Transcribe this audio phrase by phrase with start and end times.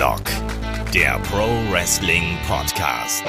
[0.00, 0.22] Headlock,
[0.94, 3.22] der Pro Wrestling Podcast.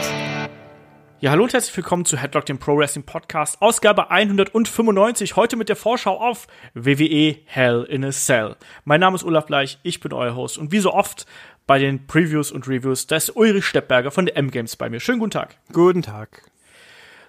[1.20, 5.68] Ja, hallo und herzlich willkommen zu Headlock, dem Pro Wrestling Podcast, Ausgabe 195, heute mit
[5.68, 8.56] der Vorschau auf WWE Hell in a Cell.
[8.86, 11.26] Mein Name ist Olaf Bleich, ich bin euer Host und wie so oft
[11.68, 15.02] bei den Previews und Reviews, da ist Ulrich Steppberger von der M-Games bei mir.
[15.02, 15.58] Schönen guten Tag.
[15.74, 16.50] Guten Tag.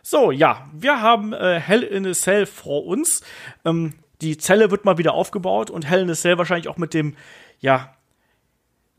[0.02, 3.24] So, ja, wir haben äh, Hell in a Cell vor uns.
[3.64, 6.94] Ähm, die Zelle wird mal wieder aufgebaut und Hell in a Cell wahrscheinlich auch mit
[6.94, 7.16] dem,
[7.58, 7.92] ja,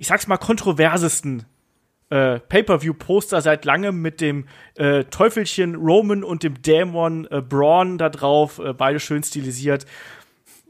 [0.03, 1.45] ich sag's mal, kontroversesten
[2.09, 8.09] äh, Pay-per-view-Poster seit langem mit dem äh, Teufelchen Roman und dem Dämon äh, Braun da
[8.09, 9.85] drauf, äh, beide schön stilisiert.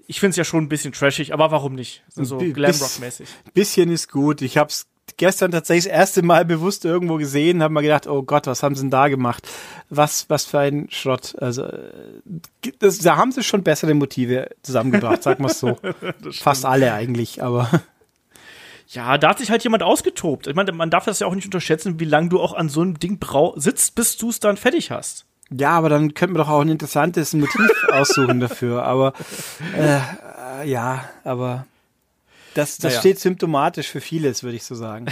[0.06, 2.04] Ich find's ja schon ein bisschen trashig, aber warum nicht?
[2.10, 3.28] So Glamrock-mäßig.
[3.56, 4.44] Bisschen ist gut.
[4.44, 4.86] Ich hab's
[5.18, 8.76] gestern tatsächlich das erste Mal bewusst irgendwo gesehen, habe mal gedacht, oh Gott, was haben
[8.76, 9.48] sie denn da gemacht?
[9.90, 11.36] Was, was für ein Schrott.
[11.40, 12.22] Also, äh,
[12.78, 15.80] das, da haben sie schon bessere Motive zusammengebracht, sag mal so.
[16.32, 17.82] Fast alle eigentlich, aber.
[18.94, 20.48] Ja, da hat sich halt jemand ausgetobt.
[20.48, 22.82] Ich meine, man darf das ja auch nicht unterschätzen, wie lange du auch an so
[22.82, 23.20] einem Ding
[23.56, 25.26] sitzt, bis du es dann fertig hast.
[25.50, 28.84] Ja, aber dann könnten wir doch auch ein interessantes Motiv aussuchen dafür.
[28.84, 29.14] Aber
[29.78, 31.66] äh, ja, aber
[32.54, 33.00] das, das naja.
[33.00, 35.08] steht symptomatisch für vieles, würde ich so sagen.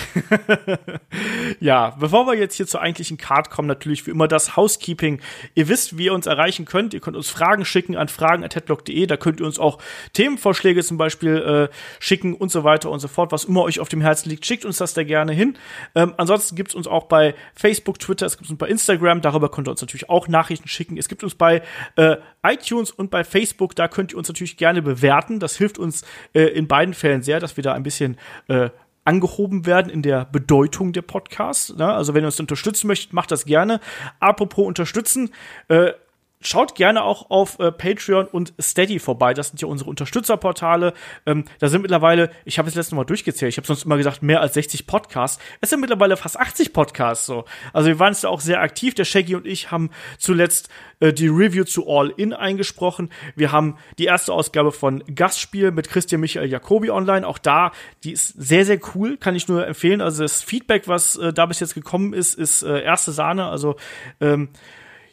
[1.60, 5.22] ja, bevor wir jetzt hier zur eigentlichen Card kommen, natürlich wie immer das Housekeeping.
[5.56, 6.94] Ihr wisst, wie ihr uns erreichen könnt.
[6.94, 9.06] Ihr könnt uns Fragen schicken an fragen.headlock.de.
[9.06, 9.80] Da könnt ihr uns auch
[10.14, 13.32] Themenvorschläge zum Beispiel äh, schicken und so weiter und so fort.
[13.32, 15.58] Was immer euch auf dem Herzen liegt, schickt uns das da gerne hin.
[15.96, 19.22] Ähm, ansonsten gibt es uns auch bei Facebook, Twitter, es gibt uns bei Instagram.
[19.22, 20.98] Darüber könnt ihr uns natürlich auch Nachrichten schicken.
[20.98, 21.62] Es gibt uns bei
[21.96, 23.76] äh, iTunes und bei Facebook.
[23.76, 25.40] Da könnt ihr uns natürlich gerne bewerten.
[25.40, 26.04] Das hilft uns
[26.34, 28.18] äh, in beiden Fällen sehr sehr, dass wir da ein bisschen
[28.50, 28.70] äh,
[29.06, 31.74] angehoben werden in der Bedeutung der Podcasts.
[31.76, 31.88] Ne?
[31.92, 33.80] Also wenn ihr uns unterstützen möchtet, macht das gerne.
[34.20, 35.30] Apropos unterstützen,
[35.70, 35.94] äh,
[36.42, 39.34] Schaut gerne auch auf äh, Patreon und Steady vorbei.
[39.34, 40.94] Das sind ja unsere Unterstützerportale.
[41.26, 44.24] Ähm, da sind mittlerweile, ich habe es letztes Mal durchgezählt, ich habe sonst immer gesagt,
[44.24, 45.42] mehr als 60 Podcasts.
[45.62, 47.46] Es sind mittlerweile fast 80 Podcasts so.
[47.74, 48.96] Also wir waren jetzt da auch sehr aktiv.
[48.96, 50.70] Der Shaggy und ich haben zuletzt
[51.00, 53.10] äh, die Review zu All In eingesprochen.
[53.36, 57.28] Wir haben die erste Ausgabe von Gastspiel mit Christian Michael Jacobi online.
[57.28, 57.72] Auch da,
[58.04, 60.02] die ist sehr, sehr cool, kann ich nur empfehlen.
[60.02, 63.46] Also das Feedback, was äh, da bis jetzt gekommen ist, ist äh, erste Sahne.
[63.46, 63.76] Also
[64.20, 64.50] ähm,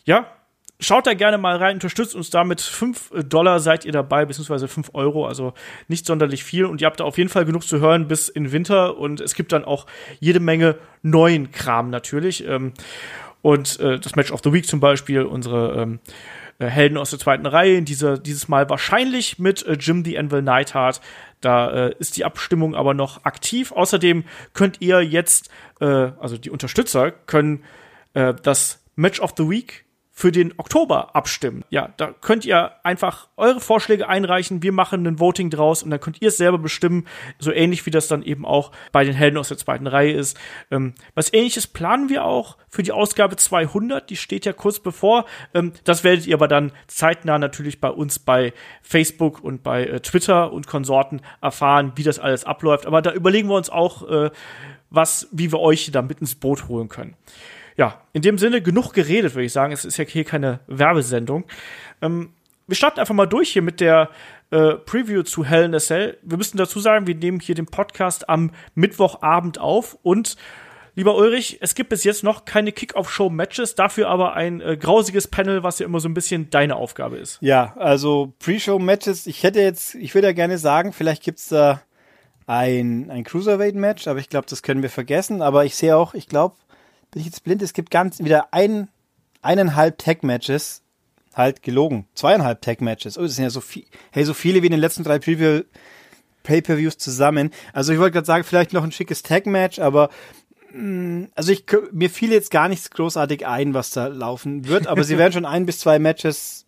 [0.04, 0.26] ja,
[0.80, 4.68] Schaut da gerne mal rein, unterstützt uns da mit 5 Dollar seid ihr dabei, beziehungsweise
[4.68, 5.52] 5 Euro, also
[5.88, 6.66] nicht sonderlich viel.
[6.66, 8.96] Und ihr habt da auf jeden Fall genug zu hören bis in Winter.
[8.96, 9.86] Und es gibt dann auch
[10.20, 12.46] jede Menge neuen Kram natürlich.
[12.46, 12.74] Ähm,
[13.42, 15.98] und äh, das Match of the Week zum Beispiel, unsere ähm,
[16.60, 20.42] äh, Helden aus der zweiten Reihe, dieser, dieses Mal wahrscheinlich mit äh, Jim the Anvil
[20.42, 21.00] Neidhart.
[21.40, 23.72] Da äh, ist die Abstimmung aber noch aktiv.
[23.72, 24.24] Außerdem
[24.54, 25.50] könnt ihr jetzt,
[25.80, 27.64] äh, also die Unterstützer können
[28.14, 29.84] äh, das Match of the Week
[30.18, 31.64] für den Oktober abstimmen.
[31.70, 34.64] Ja, da könnt ihr einfach eure Vorschläge einreichen.
[34.64, 37.06] Wir machen ein Voting draus und dann könnt ihr es selber bestimmen.
[37.38, 40.36] So ähnlich wie das dann eben auch bei den Helden aus der zweiten Reihe ist.
[40.72, 44.10] Ähm, was ähnliches planen wir auch für die Ausgabe 200.
[44.10, 45.24] Die steht ja kurz bevor.
[45.54, 48.52] Ähm, das werdet ihr aber dann zeitnah natürlich bei uns bei
[48.82, 52.86] Facebook und bei äh, Twitter und Konsorten erfahren, wie das alles abläuft.
[52.86, 54.30] Aber da überlegen wir uns auch, äh,
[54.90, 57.14] was, wie wir euch da mit ins Boot holen können
[57.78, 59.72] ja, in dem Sinne genug geredet, würde ich sagen.
[59.72, 61.44] Es ist ja hier keine Werbesendung.
[62.02, 62.34] Ähm,
[62.66, 64.10] wir starten einfach mal durch hier mit der
[64.50, 66.18] äh, Preview zu Hell in a Cell.
[66.22, 70.36] Wir müssen dazu sagen, wir nehmen hier den Podcast am Mittwochabend auf und
[70.94, 75.62] Lieber Ulrich, es gibt bis jetzt noch keine Kick-Off-Show-Matches, dafür aber ein äh, grausiges Panel,
[75.62, 77.38] was ja immer so ein bisschen deine Aufgabe ist.
[77.40, 81.82] Ja, also Pre-Show-Matches, ich hätte jetzt, ich würde ja gerne sagen, vielleicht gibt's da
[82.48, 85.40] ein, ein Cruiserweight-Match, aber ich glaube, das können wir vergessen.
[85.40, 86.56] Aber ich sehe auch, ich glaube,
[87.10, 87.62] bin ich jetzt blind?
[87.62, 88.88] Es gibt ganz wieder ein,
[89.42, 90.82] eineinhalb Tag-Matches,
[91.34, 92.06] halt gelogen.
[92.14, 93.18] Zweieinhalb Tag-Matches.
[93.18, 95.62] Oh, das sind ja so viel, hey, so viele wie in den letzten drei Preview
[96.42, 97.50] Pay-Per-Views zusammen.
[97.72, 100.10] Also ich wollte gerade sagen, vielleicht noch ein schickes Tag-Match, aber
[100.72, 105.04] mm, also ich, mir fiel jetzt gar nichts großartig ein, was da laufen wird, aber
[105.04, 106.66] sie werden schon ein bis zwei Matches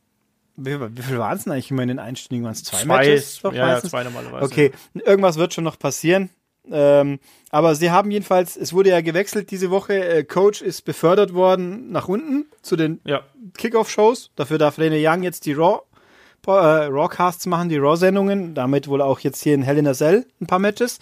[0.62, 2.44] wie, wie viel waren es denn eigentlich immer in den Einstündigen?
[2.44, 3.40] Waren es zwei, zwei Matches?
[3.40, 4.44] Doch, ja, ja, zwei normalerweise.
[4.44, 6.28] Okay, irgendwas wird schon noch passieren.
[6.70, 7.18] Ähm,
[7.50, 10.04] aber sie haben jedenfalls, es wurde ja gewechselt diese Woche.
[10.04, 13.22] Äh, Coach ist befördert worden nach unten zu den ja.
[13.56, 14.30] Kickoff-Shows.
[14.36, 15.80] Dafür darf Rene Young jetzt die Raw
[16.46, 18.54] äh, Rawcasts machen, die Raw-Sendungen.
[18.54, 20.98] Damit wohl auch jetzt hier in Hell in a Cell ein paar Matches.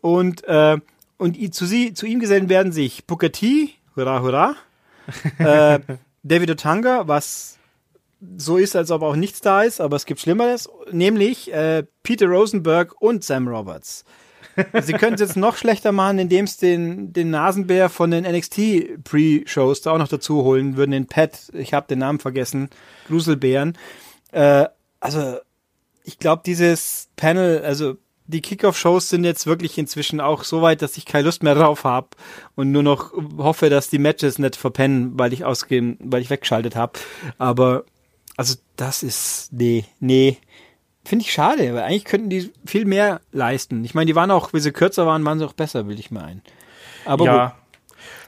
[0.00, 0.76] Und, äh,
[1.16, 4.54] und zu, sie, zu ihm gesellen werden sich Booker T, hurra, hurra,
[5.38, 5.80] äh,
[6.22, 7.58] David Otanga, was
[8.36, 12.26] so ist, als ob auch nichts da ist, aber es gibt Schlimmeres, nämlich äh, Peter
[12.26, 14.04] Rosenberg und Sam Roberts.
[14.82, 19.04] Sie können es jetzt noch schlechter machen, indem es den, den Nasenbär von den NXT
[19.04, 22.70] Pre-Shows da auch noch dazu holen würden, den Pat, ich habe den Namen vergessen,
[23.08, 23.76] Gruselbären.
[24.32, 24.66] Äh,
[25.00, 25.36] also,
[26.04, 27.96] ich glaube, dieses Panel, also
[28.28, 31.84] die Kickoff-Shows sind jetzt wirklich inzwischen auch so weit, dass ich keine Lust mehr drauf
[31.84, 32.08] habe
[32.54, 36.76] und nur noch hoffe, dass die Matches nicht verpennen, weil ich ausgehen, weil ich weggeschaltet
[36.76, 36.98] habe.
[37.38, 37.84] Aber
[38.36, 40.36] also das ist nee, nee.
[41.08, 43.82] Finde ich schade, weil eigentlich könnten die viel mehr leisten.
[43.82, 46.10] Ich meine, die waren auch, wenn sie kürzer waren, waren sie auch besser, will ich
[46.10, 46.42] mal ein.
[47.06, 47.46] Aber ja.
[47.46, 47.54] Gut.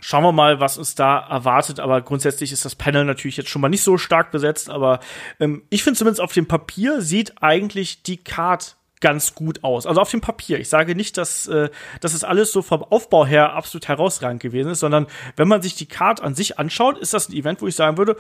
[0.00, 1.78] Schauen wir mal, was uns da erwartet.
[1.78, 4.70] Aber grundsätzlich ist das Panel natürlich jetzt schon mal nicht so stark besetzt.
[4.70, 5.00] Aber
[5.40, 9.84] ähm, ich finde zumindest auf dem Papier sieht eigentlich die Card ganz gut aus.
[9.84, 10.58] Also auf dem Papier.
[10.58, 11.68] Ich sage nicht, dass, äh,
[12.00, 15.06] dass es alles so vom Aufbau her absolut herausragend gewesen ist, sondern
[15.36, 17.98] wenn man sich die Card an sich anschaut, ist das ein Event, wo ich sagen
[17.98, 18.16] würde,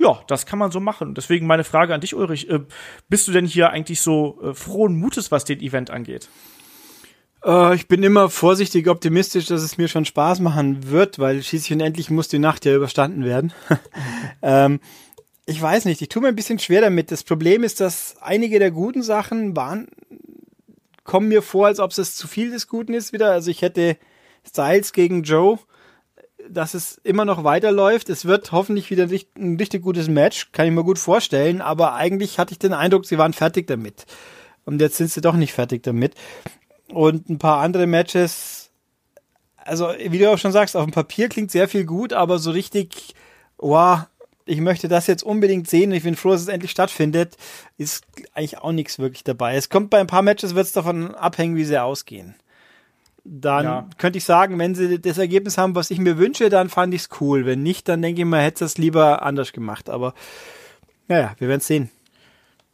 [0.00, 1.14] ja, das kann man so machen.
[1.14, 2.48] Deswegen meine Frage an dich, Ulrich.
[2.48, 2.60] Äh,
[3.10, 6.30] bist du denn hier eigentlich so äh, frohen Mutes, was den Event angeht?
[7.44, 11.74] Äh, ich bin immer vorsichtig optimistisch, dass es mir schon Spaß machen wird, weil schließlich
[11.74, 13.52] und endlich muss die Nacht ja überstanden werden.
[14.42, 14.80] ähm,
[15.44, 17.10] ich weiß nicht, ich tue mir ein bisschen schwer damit.
[17.10, 19.88] Das Problem ist, dass einige der guten Sachen waren,
[21.04, 23.32] kommen mir vor, als ob es zu viel des Guten ist wieder.
[23.32, 23.98] Also ich hätte
[24.46, 25.58] Styles gegen Joe,
[26.50, 28.10] dass es immer noch weiterläuft.
[28.10, 31.60] Es wird hoffentlich wieder ein richtig gutes Match, kann ich mir gut vorstellen.
[31.60, 34.06] Aber eigentlich hatte ich den Eindruck, sie waren fertig damit.
[34.64, 36.14] Und jetzt sind sie doch nicht fertig damit.
[36.92, 38.70] Und ein paar andere Matches,
[39.56, 42.50] also wie du auch schon sagst, auf dem Papier klingt sehr viel gut, aber so
[42.50, 43.14] richtig,
[43.58, 44.00] wow,
[44.44, 47.36] ich möchte das jetzt unbedingt sehen und ich bin froh, dass es endlich stattfindet,
[47.78, 48.04] ist
[48.34, 49.54] eigentlich auch nichts wirklich dabei.
[49.54, 52.34] Es kommt bei ein paar Matches, wird es davon abhängen, wie sie ausgehen.
[53.24, 53.88] Dann ja.
[53.98, 57.02] könnte ich sagen, wenn sie das Ergebnis haben, was ich mir wünsche, dann fand ich
[57.02, 57.44] es cool.
[57.46, 59.90] Wenn nicht, dann denke ich mal, hätte es lieber anders gemacht.
[59.90, 60.14] Aber
[61.08, 61.90] naja, wir werden es sehen.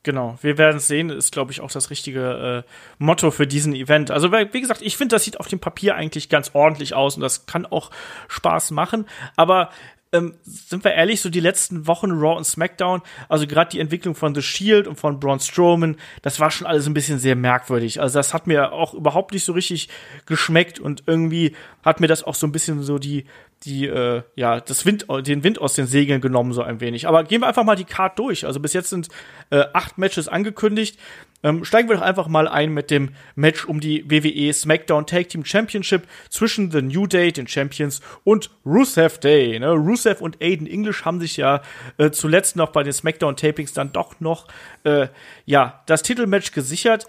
[0.07, 3.75] Genau, wir werden es sehen, ist, glaube ich, auch das richtige äh, Motto für diesen
[3.75, 4.13] Event.
[4.13, 7.23] Also, wie gesagt, ich finde, das sieht auf dem Papier eigentlich ganz ordentlich aus und
[7.23, 7.91] das kann auch
[8.29, 9.07] Spaß machen.
[9.35, 9.71] Aber
[10.17, 14.15] ähm, sind wir ehrlich, so die letzten Wochen Raw und SmackDown, also gerade die Entwicklung
[14.15, 18.01] von The Shield und von Braun Strowman, das war schon alles ein bisschen sehr merkwürdig.
[18.01, 19.89] Also das hat mir auch überhaupt nicht so richtig
[20.27, 21.55] geschmeckt und irgendwie
[21.85, 23.27] hat mir das auch so ein bisschen so die
[23.67, 27.07] die äh, ja das Wind den Wind aus den Segeln genommen so ein wenig.
[27.07, 28.47] Aber gehen wir einfach mal die Card durch.
[28.47, 29.09] Also bis jetzt sind
[29.51, 30.99] äh, acht Matches angekündigt.
[31.43, 35.29] Ähm, steigen wir doch einfach mal ein mit dem Match um die WWE SmackDown Tag
[35.29, 39.59] Team Championship zwischen The New Day, den Champions, und Rusev Day.
[39.59, 39.71] Ne?
[39.71, 41.61] Rusev und Aiden English haben sich ja
[41.99, 44.49] äh, zuletzt noch bei den SmackDown Tapings dann doch noch
[44.85, 45.09] äh,
[45.45, 47.07] ja das Titelmatch gesichert.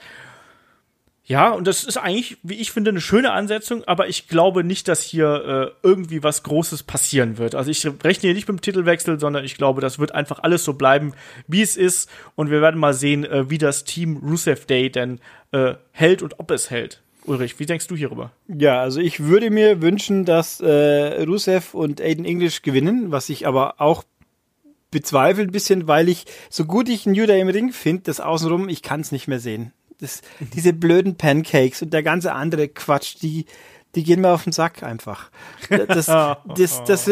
[1.28, 4.88] Ja, und das ist eigentlich, wie ich finde, eine schöne Ansetzung, aber ich glaube nicht,
[4.88, 7.54] dass hier äh, irgendwie was Großes passieren wird.
[7.54, 10.64] Also ich rechne hier nicht mit dem Titelwechsel, sondern ich glaube, das wird einfach alles
[10.64, 11.14] so bleiben,
[11.46, 12.10] wie es ist.
[12.36, 15.20] Und wir werden mal sehen, äh, wie das Team Rusev Day denn
[15.52, 17.02] äh, hält und ob es hält.
[17.26, 18.32] Ulrich, wie denkst du hierüber?
[18.48, 23.46] Ja, also ich würde mir wünschen, dass äh, Rusev und Aiden English gewinnen, was ich
[23.46, 24.06] aber auch
[24.92, 28.70] bezweifle ein bisschen, weil ich, so gut ich New Day im Ring finde, das Außenrum,
[28.70, 30.22] ich kann es nicht mehr sehen das,
[30.54, 33.46] diese blöden Pancakes und der ganze andere Quatsch, die,
[33.96, 35.32] die gehen mir auf den Sack einfach.
[35.70, 36.06] Das,
[36.56, 37.12] das, das,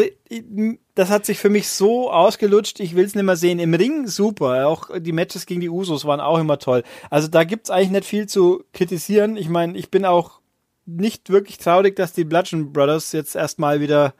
[0.94, 3.58] das, hat sich für mich so ausgelutscht, ich will es nicht mehr sehen.
[3.58, 6.84] Im Ring super, auch die Matches gegen die Usos waren auch immer toll.
[7.10, 9.36] Also da gibt's eigentlich nicht viel zu kritisieren.
[9.36, 10.40] Ich meine, ich bin auch
[10.86, 14.14] nicht wirklich traurig, dass die Bludgeon Brothers jetzt erstmal wieder.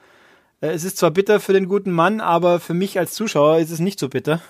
[0.60, 3.70] Äh, es ist zwar bitter für den guten Mann, aber für mich als Zuschauer ist
[3.70, 4.40] es nicht so bitter.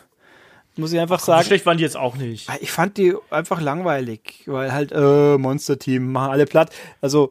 [0.76, 1.42] Muss ich einfach Ach, sagen.
[1.42, 2.48] So schlecht waren die jetzt auch nicht.
[2.60, 6.70] Ich fand die einfach langweilig, weil halt, äh, Monster Team machen alle platt.
[7.00, 7.30] Also,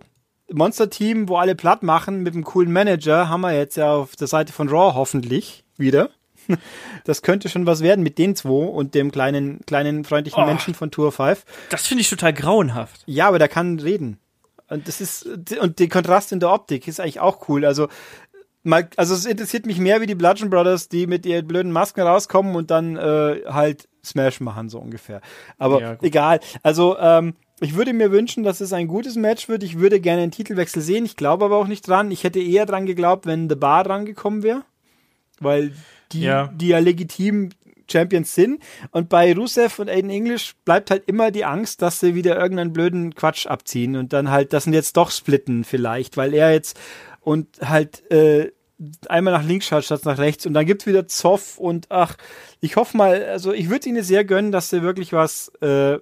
[0.52, 4.16] Monster Team, wo alle platt machen mit einem coolen Manager, haben wir jetzt ja auf
[4.16, 6.10] der Seite von Raw hoffentlich wieder.
[7.06, 10.74] Das könnte schon was werden mit den zwei und dem kleinen, kleinen freundlichen oh, Menschen
[10.74, 11.44] von Tour 5.
[11.70, 13.04] Das finde ich total grauenhaft.
[13.06, 14.20] Ja, aber der kann reden.
[14.68, 17.66] Und das ist, und der Kontrast in der Optik ist eigentlich auch cool.
[17.66, 17.88] Also,
[18.66, 22.02] mal, also es interessiert mich mehr wie die Bludgeon Brothers, die mit ihren blöden Masken
[22.02, 25.22] rauskommen und dann äh, halt Smash machen, so ungefähr.
[25.58, 26.40] Aber ja, egal.
[26.64, 29.64] Also, ähm, ich würde mir wünschen, dass es ein gutes Match wird.
[29.64, 31.06] Ich würde gerne einen Titelwechsel sehen.
[31.06, 32.12] Ich glaube aber auch nicht dran.
[32.12, 34.64] Ich hätte eher dran geglaubt, wenn The Bar dran gekommen wäre.
[35.40, 35.72] Weil
[36.12, 36.52] die ja.
[36.54, 37.52] die ja legitim
[37.90, 38.62] Champions sind.
[38.92, 42.74] Und bei Rusev und Aiden English bleibt halt immer die Angst, dass sie wieder irgendeinen
[42.74, 46.80] blöden Quatsch abziehen und dann halt, das sind jetzt doch splitten vielleicht, weil er jetzt
[47.26, 48.52] und halt äh,
[49.10, 52.18] einmal nach links schaut statt nach rechts und dann gibt's wieder Zoff und ach,
[52.62, 55.98] ich hoffe mal, also ich würde ihnen sehr gönnen, dass sie wirklich was äh,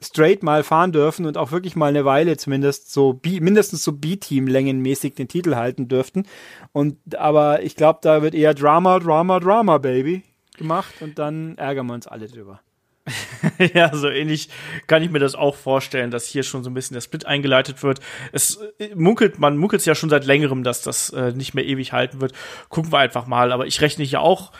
[0.00, 3.92] straight mal fahren dürfen und auch wirklich mal eine Weile zumindest so B, mindestens so
[3.92, 6.24] B-Team längenmäßig den Titel halten dürften
[6.72, 10.22] und aber ich glaube, da wird eher Drama, Drama, Drama, Baby
[10.56, 12.60] gemacht und dann ärgern wir uns alle drüber.
[13.74, 14.48] ja, so ähnlich
[14.86, 17.82] kann ich mir das auch vorstellen, dass hier schon so ein bisschen der Split eingeleitet
[17.82, 18.00] wird.
[18.30, 21.64] Es äh, munkelt, man munkelt es ja schon seit längerem, dass das äh, nicht mehr
[21.64, 22.32] ewig halten wird.
[22.68, 23.52] Gucken wir einfach mal.
[23.52, 24.52] Aber ich rechne hier auch,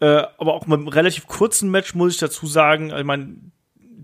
[0.00, 2.90] äh, aber auch mit einem relativ kurzen Match muss ich dazu sagen.
[2.90, 3.36] Ich meine,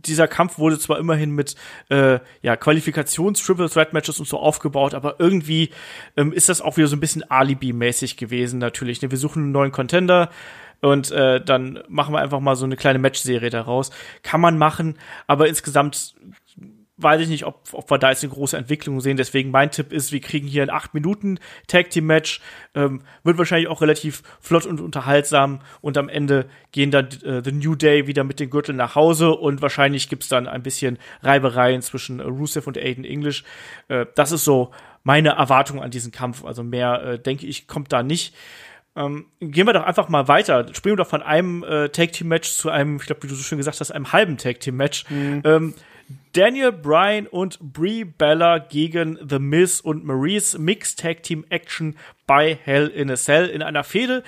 [0.07, 1.55] dieser Kampf wurde zwar immerhin mit
[1.89, 5.71] äh, ja, Qualifikations-Triple Threat Matches und so aufgebaut, aber irgendwie
[6.17, 9.03] ähm, ist das auch wieder so ein bisschen Alibi-mäßig gewesen natürlich.
[9.03, 9.11] Ne?
[9.11, 10.31] Wir suchen einen neuen Contender
[10.83, 13.91] und äh, dann machen wir einfach mal so eine kleine Match-Serie daraus.
[14.23, 16.15] Kann man machen, aber insgesamt
[17.03, 19.17] weiß ich nicht, ob, ob wir da jetzt eine große Entwicklung sehen.
[19.17, 22.41] Deswegen mein Tipp ist, wir kriegen hier ein 8 Minuten Tag Team Match.
[22.75, 25.61] Ähm, wird wahrscheinlich auch relativ flott und unterhaltsam.
[25.81, 29.33] Und am Ende gehen dann äh, The New Day wieder mit den Gürteln nach Hause.
[29.33, 33.45] Und wahrscheinlich gibt's dann ein bisschen Reibereien zwischen äh, Rusev und Aiden English.
[33.89, 34.71] Äh, das ist so
[35.03, 36.45] meine Erwartung an diesen Kampf.
[36.45, 38.35] Also mehr, äh, denke ich, kommt da nicht.
[38.95, 40.67] Ähm, gehen wir doch einfach mal weiter.
[40.75, 43.35] Springen wir doch von einem äh, Tag Team Match zu einem, ich glaube, wie du
[43.35, 45.09] so schön gesagt hast, einem halben Tag Team Match.
[45.09, 45.43] Mhm.
[45.45, 45.75] Ähm,
[46.35, 51.97] Daniel Bryan und Brie Bella gegen The Miz und Maurice Mixed Tag Team Action
[52.27, 54.23] bei Hell in a Cell in einer Fehde,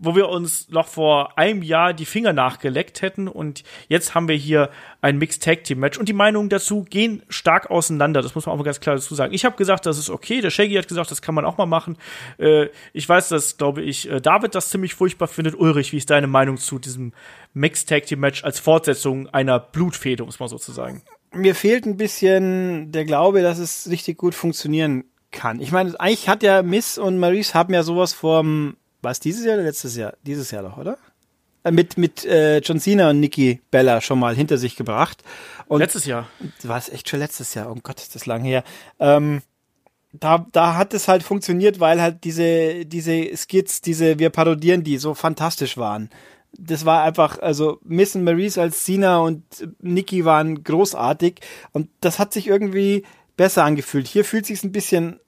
[0.00, 4.34] wo wir uns noch vor einem Jahr die Finger nachgeleckt hätten und jetzt haben wir
[4.34, 8.22] hier ein Mixed Tag Team Match und die Meinungen dazu gehen stark auseinander.
[8.22, 9.32] Das muss man auch mal ganz klar dazu sagen.
[9.32, 10.40] Ich habe gesagt, das ist okay.
[10.40, 11.96] Der Shaggy hat gesagt, das kann man auch mal machen.
[12.38, 15.54] Äh, ich weiß, dass glaube ich äh, David das ziemlich furchtbar findet.
[15.54, 17.12] Ulrich, wie ist deine Meinung zu diesem
[17.52, 21.02] Mixed Tag Team Match als Fortsetzung einer Blutfehde, muss man sozusagen?
[21.32, 25.60] mir fehlt ein bisschen der Glaube, dass es richtig gut funktionieren kann.
[25.60, 29.54] Ich meine, eigentlich hat ja Miss und Maurice haben ja sowas vom, was dieses Jahr
[29.54, 30.14] oder letztes Jahr?
[30.22, 30.98] Dieses Jahr doch, oder?
[31.64, 35.22] Äh, mit, mit äh, John Cena und Nikki Bella schon mal hinter sich gebracht.
[35.66, 36.28] Und letztes Jahr.
[36.62, 37.70] War es echt schon letztes Jahr?
[37.70, 38.64] Oh Gott, ist das lang her.
[38.98, 39.42] Ähm,
[40.12, 44.98] da, da hat es halt funktioniert, weil halt diese, diese Skits, diese, wir parodieren die,
[44.98, 46.10] so fantastisch waren
[46.52, 49.44] das war einfach, also Miss und Maurice als Sina und
[49.80, 51.40] Nikki waren großartig
[51.72, 53.04] und das hat sich irgendwie
[53.36, 54.06] besser angefühlt.
[54.06, 55.20] Hier fühlt sich ein bisschen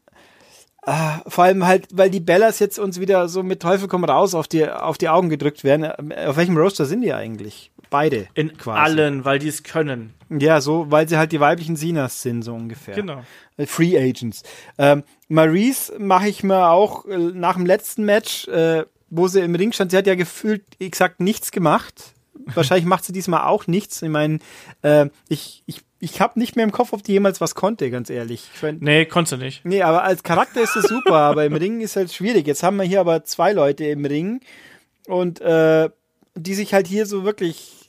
[0.85, 0.93] äh,
[1.27, 4.49] vor allem halt, weil die Bellas jetzt uns wieder so mit Teufel komm raus auf
[4.49, 5.85] die, auf die Augen gedrückt werden.
[6.13, 7.71] Auf welchem Roster sind die eigentlich?
[7.91, 8.27] Beide.
[8.35, 8.79] In quasi.
[8.79, 10.15] allen, weil die es können.
[10.31, 12.95] Ja, so, weil sie halt die weiblichen Sinas sind, so ungefähr.
[12.95, 13.23] Genau.
[13.59, 14.43] Äh, Free Agents.
[14.79, 19.55] Ähm, Maurice mache ich mir auch äh, nach dem letzten Match äh, wo sie im
[19.55, 22.15] Ring stand, sie hat ja gefühlt exakt nichts gemacht.
[22.55, 24.01] Wahrscheinlich macht sie diesmal auch nichts.
[24.01, 24.39] Ich meine,
[24.81, 28.11] äh, ich, ich, ich habe nicht mehr im Kopf, ob die jemals was konnte, ganz
[28.11, 28.51] ehrlich.
[28.55, 29.65] Ich mein, nee, konnte nicht.
[29.65, 32.47] Nee, aber als Charakter ist es super, aber im Ring ist halt schwierig.
[32.47, 34.41] Jetzt haben wir hier aber zwei Leute im Ring
[35.07, 35.91] und äh,
[36.35, 37.89] die sich halt hier so wirklich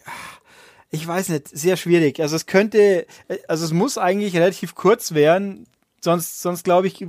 [0.91, 2.21] ich weiß nicht, sehr schwierig.
[2.21, 3.07] Also es könnte,
[3.47, 5.65] also es muss eigentlich relativ kurz werden,
[6.01, 7.07] sonst, sonst glaube ich,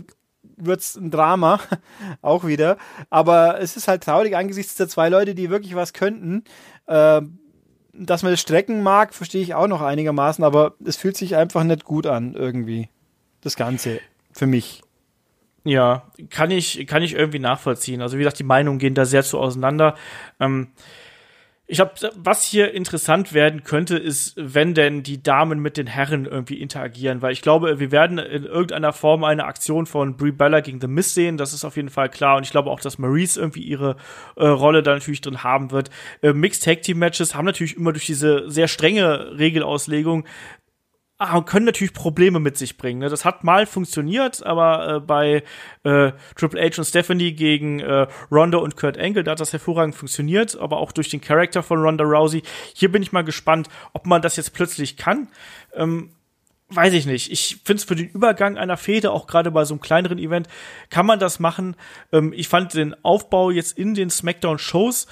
[0.56, 1.60] wird's ein Drama,
[2.22, 2.78] auch wieder.
[3.10, 6.44] Aber es ist halt traurig angesichts der zwei Leute, die wirklich was könnten.
[6.86, 7.20] Äh,
[7.96, 11.64] dass man das strecken mag, verstehe ich auch noch einigermaßen, aber es fühlt sich einfach
[11.64, 12.88] nicht gut an, irgendwie.
[13.40, 14.00] Das Ganze.
[14.32, 14.82] Für mich.
[15.64, 18.02] Ja, kann ich, kann ich irgendwie nachvollziehen.
[18.02, 19.94] Also wie gesagt, die Meinungen gehen da sehr zu auseinander.
[20.40, 20.68] Ähm,
[21.66, 26.26] ich glaube, was hier interessant werden könnte, ist, wenn denn die Damen mit den Herren
[26.26, 30.60] irgendwie interagieren, weil ich glaube, wir werden in irgendeiner Form eine Aktion von Brie Bella
[30.60, 32.98] gegen The Miz sehen, das ist auf jeden Fall klar und ich glaube auch, dass
[32.98, 33.96] Maurice irgendwie ihre
[34.36, 35.88] äh, Rolle da natürlich drin haben wird.
[36.20, 40.26] Äh, Mixed Tag Team Matches haben natürlich immer durch diese sehr strenge Regelauslegung
[41.46, 43.00] können natürlich Probleme mit sich bringen.
[43.00, 43.08] Ne?
[43.08, 45.44] Das hat mal funktioniert, aber äh, bei
[45.84, 49.94] äh, Triple H und Stephanie gegen äh, Ronda und Kurt Angle, da hat das hervorragend
[49.94, 52.42] funktioniert, aber auch durch den Charakter von Ronda Rousey.
[52.74, 55.28] Hier bin ich mal gespannt, ob man das jetzt plötzlich kann.
[55.74, 56.10] Ähm,
[56.68, 57.30] weiß ich nicht.
[57.30, 60.48] Ich finde es für den Übergang einer Fehde, auch gerade bei so einem kleineren Event,
[60.90, 61.76] kann man das machen.
[62.12, 65.06] Ähm, ich fand den Aufbau jetzt in den SmackDown-Shows,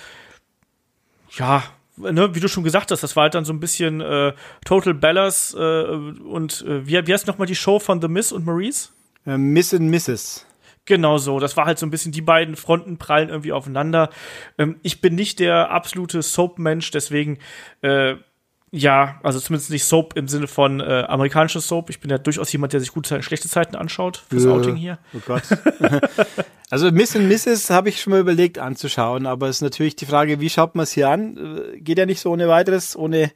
[1.37, 1.63] ja,
[1.97, 4.33] ne, wie du schon gesagt hast, das war halt dann so ein bisschen äh,
[4.65, 8.45] Total Bellas äh, und äh, wie, wie heißt nochmal die Show von The Miss und
[8.45, 8.91] Maurice?
[9.27, 10.47] Äh, Miss and Mrs.
[10.85, 11.39] Genau so.
[11.39, 14.11] Das war halt so ein bisschen, die beiden Fronten prallen irgendwie aufeinander.
[14.59, 17.39] Ähm, ich bin nicht der absolute Soap-Mensch, deswegen
[17.83, 18.17] äh,
[18.75, 21.91] ja, also zumindest nicht Soap im Sinne von äh, amerikanischer Soap.
[21.91, 24.77] Ich bin ja durchaus jemand, der sich gute Zeiten, schlechte Zeiten anschaut fürs äh, Outing
[24.77, 24.99] hier.
[25.13, 25.43] Oh Gott.
[26.71, 27.69] also Miss and Mrs.
[27.69, 30.85] habe ich schon mal überlegt anzuschauen, aber es ist natürlich die Frage, wie schaut man
[30.85, 31.37] es hier an?
[31.37, 33.31] Äh, geht ja nicht so ohne weiteres, ohne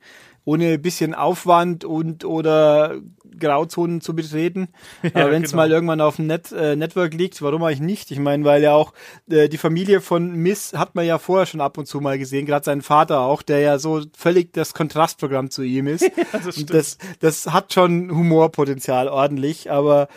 [0.47, 2.95] ohne bisschen Aufwand und oder
[3.39, 4.69] Grauzonen zu betreten.
[5.03, 5.63] Ja, Aber wenn es genau.
[5.63, 8.11] mal irgendwann auf dem Net, äh, Network liegt, warum eigentlich nicht?
[8.11, 8.93] Ich meine, weil ja auch
[9.29, 12.47] äh, die Familie von Miss hat man ja vorher schon ab und zu mal gesehen,
[12.47, 16.03] gerade seinen Vater auch, der ja so völlig das Kontrastprogramm zu ihm ist.
[16.17, 20.09] ja, das, das, das hat schon Humorpotenzial ordentlich, aber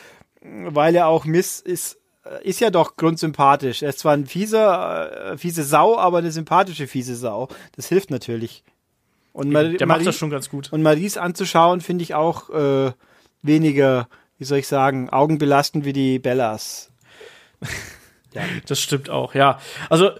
[0.41, 3.81] weil er auch Miss ist äh, ist ja doch grundsympathisch.
[3.81, 7.47] Er ist zwar ein fieser, äh, fiese Sau, aber eine sympathische fiese Sau.
[7.75, 8.63] Das hilft natürlich.
[9.39, 10.71] Und Mar der macht das schon ganz gut.
[10.71, 12.91] Und Maries anzuschauen, finde ich auch äh,
[13.41, 16.91] weniger, wie soll ich sagen, augenbelastend wie die Bellas.
[18.33, 18.41] ja.
[18.67, 19.59] Das stimmt auch, ja.
[19.89, 20.11] Also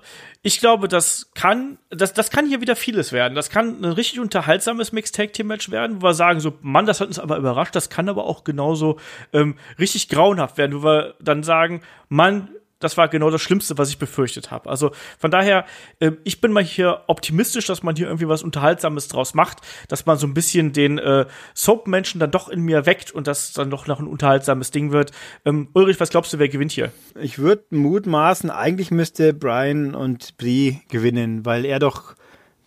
[0.42, 3.36] ich glaube, das kann, das, das kann hier wieder vieles werden.
[3.36, 6.86] Das kann ein richtig unterhaltsames Mixed Tag Team Match werden, wo wir sagen so, Mann,
[6.86, 7.76] das hat uns aber überrascht.
[7.76, 8.98] Das kann aber auch genauso
[9.34, 13.90] ähm, richtig grauenhaft werden, wo wir dann sagen, Mann, das war genau das Schlimmste, was
[13.90, 14.70] ich befürchtet habe.
[14.70, 15.66] Also von daher,
[16.00, 19.60] äh, ich bin mal hier optimistisch, dass man hier irgendwie was Unterhaltsames draus macht,
[19.90, 23.54] dass man so ein bisschen den äh, Soap-Menschen dann doch in mir weckt und das
[23.54, 25.12] dann doch noch ein unterhaltsames Ding wird.
[25.46, 26.92] Ähm, Ulrich, was glaubst du, wer gewinnt hier?
[27.20, 32.16] Ich würde mutmaßen, eigentlich müsste Brian und Brie gewinnen, weil er doch,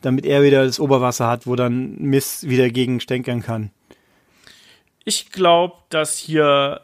[0.03, 3.71] damit er wieder das Oberwasser hat, wo dann Miss wieder gegen stänkern kann.
[5.05, 6.83] Ich glaube, dass hier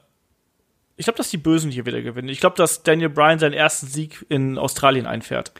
[0.99, 2.29] ich glaube, dass die Bösen hier wieder gewinnen.
[2.29, 5.53] Ich glaube, dass Daniel Bryan seinen ersten Sieg in Australien einfährt.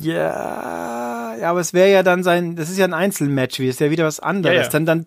[0.00, 3.80] Ja, ja aber es wäre ja dann sein, das ist ja ein Einzelmatch, wie ist
[3.80, 4.56] ja wieder was anderes.
[4.56, 4.68] Ja, ja.
[4.68, 5.06] Dann, dann,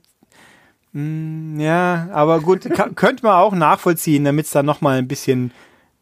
[0.91, 5.51] mh, hm, ja, aber gut, könnte man auch nachvollziehen, damit es dann nochmal ein bisschen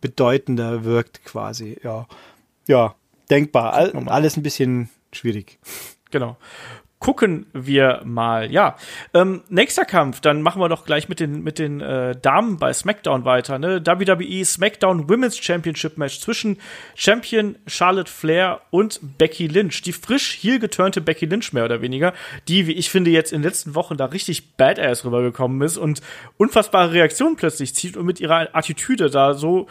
[0.01, 1.77] bedeutender wirkt, quasi.
[1.83, 2.07] Ja,
[2.67, 2.95] ja,
[3.29, 3.73] denkbar.
[3.73, 5.59] All, alles ein bisschen schwierig.
[6.09, 6.37] Genau
[6.99, 8.51] gucken wir mal.
[8.51, 8.75] Ja,
[9.13, 12.73] ähm, nächster Kampf, dann machen wir doch gleich mit den mit den äh, Damen bei
[12.73, 13.59] SmackDown weiter.
[13.59, 13.85] Ne?
[13.85, 16.57] WWE SmackDown Women's Championship Match zwischen
[16.95, 19.81] Champion Charlotte Flair und Becky Lynch.
[19.83, 22.13] Die frisch hier geturnte Becky Lynch mehr oder weniger,
[22.47, 26.01] die, wie ich finde, jetzt in den letzten Wochen da richtig Badass rübergekommen ist und
[26.37, 29.67] unfassbare Reaktionen plötzlich zieht und mit ihrer Attitüde da so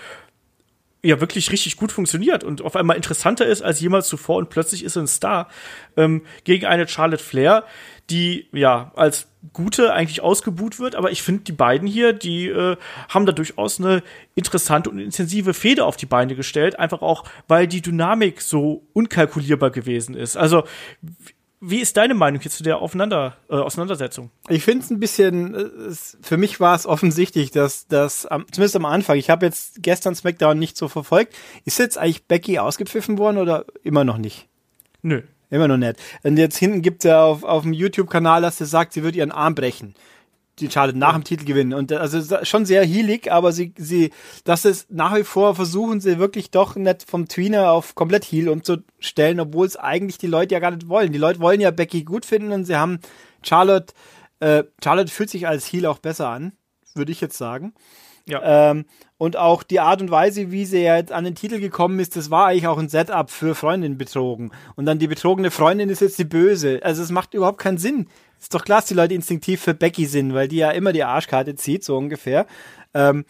[1.06, 4.84] ja wirklich richtig gut funktioniert und auf einmal interessanter ist als jemals zuvor und plötzlich
[4.84, 5.48] ist er ein Star
[5.96, 7.64] ähm, gegen eine Charlotte Flair,
[8.10, 12.76] die ja als gute eigentlich ausgebuht wird, aber ich finde die beiden hier, die äh,
[13.08, 14.02] haben da durchaus eine
[14.34, 19.70] interessante und intensive Fehde auf die Beine gestellt, einfach auch, weil die Dynamik so unkalkulierbar
[19.70, 20.36] gewesen ist.
[20.36, 20.64] Also
[21.60, 24.30] wie ist deine Meinung jetzt zu der Aufeinander, äh, Auseinandersetzung?
[24.48, 28.84] Ich finde es ein bisschen, äh, für mich war es offensichtlich, dass das, zumindest am
[28.84, 31.34] Anfang, ich habe jetzt gestern SmackDown nicht so verfolgt,
[31.64, 34.48] ist jetzt eigentlich Becky ausgepfiffen worden oder immer noch nicht?
[35.02, 35.22] Nö.
[35.48, 35.96] Immer noch nicht.
[36.24, 39.14] Und jetzt hinten gibt es ja auf, auf dem YouTube-Kanal, dass sie sagt, sie wird
[39.14, 39.94] ihren Arm brechen
[40.58, 41.74] die Charlotte nach dem Titel gewinnen.
[41.74, 44.10] Und äh, also schon sehr healig, aber sie, sie,
[44.44, 48.48] das ist nach wie vor versuchen sie wirklich doch nicht vom Tweener auf komplett Heal
[48.48, 51.12] umzustellen, obwohl es eigentlich die Leute ja gar nicht wollen.
[51.12, 53.00] Die Leute wollen ja Becky gut finden und sie haben
[53.42, 53.94] Charlotte,
[54.40, 56.52] äh, Charlotte fühlt sich als Heal auch besser an,
[56.94, 57.74] würde ich jetzt sagen.
[58.28, 58.70] Ja.
[58.70, 58.86] Ähm,
[59.18, 62.30] und auch die Art und Weise, wie sie jetzt an den Titel gekommen ist, das
[62.30, 64.50] war eigentlich auch ein Setup für Freundin betrogen.
[64.74, 66.80] Und dann die betrogene Freundin ist jetzt die Böse.
[66.82, 68.08] Also es macht überhaupt keinen Sinn.
[68.46, 71.02] Ist doch klar, dass die Leute instinktiv für Becky sind, weil die ja immer die
[71.02, 72.46] Arschkarte zieht, so ungefähr.
[72.94, 73.24] Ähm,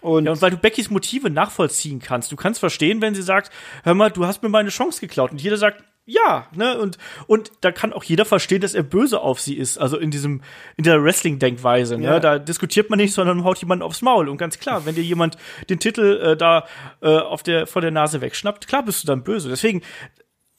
[0.00, 2.32] und, ja, und weil du Beckys Motive nachvollziehen kannst.
[2.32, 3.52] Du kannst verstehen, wenn sie sagt,
[3.84, 5.30] hör mal, du hast mir meine Chance geklaut.
[5.30, 9.20] Und jeder sagt, ja, ne, und, und da kann auch jeder verstehen, dass er böse
[9.20, 9.78] auf sie ist.
[9.78, 10.42] Also in diesem,
[10.76, 12.18] in der Wrestling-Denkweise, ne, ja.
[12.18, 14.28] da diskutiert man nicht, sondern haut jemand aufs Maul.
[14.28, 15.36] Und ganz klar, wenn dir jemand
[15.68, 16.66] den Titel äh, da
[17.02, 19.48] äh, auf der, vor der Nase wegschnappt, klar bist du dann böse.
[19.48, 19.82] Deswegen,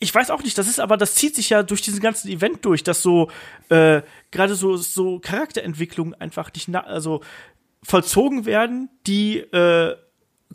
[0.02, 2.66] ich weiß auch nicht, das ist aber, das zieht sich ja durch diesen ganzen Event
[2.66, 3.30] durch, dass so
[3.70, 7.22] äh, gerade so so Charakterentwicklungen einfach nicht na also
[7.84, 9.96] vollzogen werden, die äh,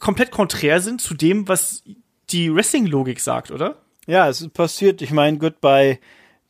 [0.00, 1.85] komplett konträr sind zu dem, was
[2.30, 3.82] die Wrestling-Logik sagt, oder?
[4.06, 5.00] Ja, es passiert.
[5.00, 6.00] Ich meine, gut, bei,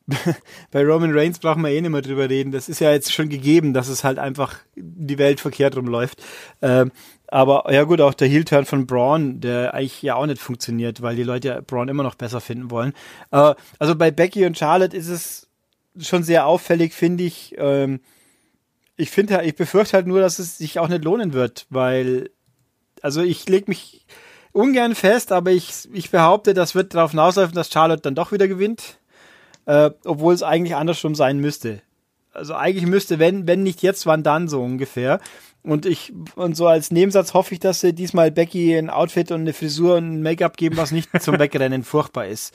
[0.71, 2.51] bei Roman Reigns brauchen wir eh nicht mehr drüber reden.
[2.51, 6.23] Das ist ja jetzt schon gegeben, dass es halt einfach die Welt verkehrt rumläuft.
[6.63, 6.93] Ähm,
[7.37, 11.17] aber ja gut, auch der Heel-Turn von Braun, der eigentlich ja auch nicht funktioniert, weil
[11.17, 12.95] die Leute ja Braun immer noch besser finden wollen.
[13.31, 15.47] Äh, also bei Becky und Charlotte ist es
[16.01, 17.55] schon sehr auffällig, finde ich.
[17.59, 18.01] Ähm,
[18.97, 22.31] ich finde, ich befürchte halt nur, dass es sich auch nicht lohnen wird, weil,
[23.03, 24.07] also ich lege mich
[24.53, 28.49] ungern fest, aber ich, ich behaupte, das wird darauf hinauslaufen, dass Charlotte dann doch wieder
[28.49, 28.97] gewinnt,
[29.67, 31.83] äh, obwohl es eigentlich andersrum sein müsste.
[32.33, 35.21] Also eigentlich müsste, wenn, wenn nicht jetzt, wann dann so ungefähr.
[35.67, 39.41] Und ich, und so als Nebensatz hoffe ich, dass sie diesmal Becky ein Outfit und
[39.41, 42.55] eine Frisur und ein Make-up geben, was nicht zum Wegrennen furchtbar ist.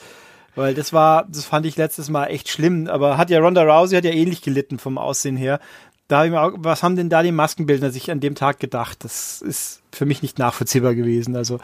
[0.55, 2.87] Weil das war, das fand ich letztes Mal echt schlimm.
[2.87, 5.59] Aber hat ja Ronda Rousey hat ja ähnlich gelitten vom Aussehen her.
[6.07, 8.59] Da habe ich mir auch, was haben denn da die Maskenbildner sich an dem Tag
[8.61, 9.03] gedacht?
[9.03, 11.35] Das ist für mich nicht nachvollziehbar gewesen.
[11.35, 11.59] Also,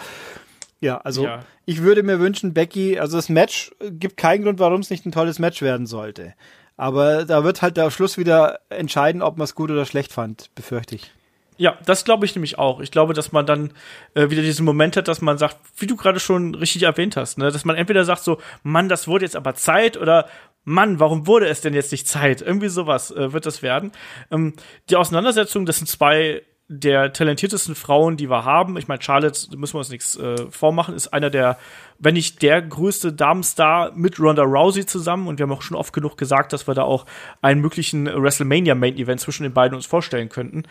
[0.82, 1.40] ja, also ja.
[1.66, 5.14] ich würde mir wünschen, Becky, also das Match gibt keinen Grund, warum es nicht ein
[5.14, 6.34] tolles Match werden sollte.
[6.76, 10.54] Aber da wird halt der Schluss wieder entscheiden, ob man es gut oder schlecht fand,
[10.54, 11.14] befürchte ich.
[11.58, 12.80] Ja, das glaube ich nämlich auch.
[12.80, 13.74] Ich glaube, dass man dann
[14.14, 17.38] äh, wieder diesen Moment hat, dass man sagt, wie du gerade schon richtig erwähnt hast,
[17.38, 17.52] ne?
[17.52, 20.28] dass man entweder sagt so, Mann, das wurde jetzt aber Zeit oder
[20.64, 22.42] Mann, warum wurde es denn jetzt nicht Zeit?
[22.42, 23.92] Irgendwie sowas äh, wird das werden.
[24.32, 24.54] Ähm,
[24.90, 28.78] die Auseinandersetzung, das sind zwei der talentiertesten Frauen, die wir haben.
[28.78, 31.58] Ich meine, Charlotte, müssen wir uns nichts äh, vormachen, ist einer der,
[31.98, 35.28] wenn nicht der größte Damenstar mit Ronda Rousey zusammen.
[35.28, 37.06] Und wir haben auch schon oft genug gesagt, dass wir da auch
[37.42, 40.64] einen möglichen WrestleMania Main Event zwischen den beiden uns vorstellen könnten.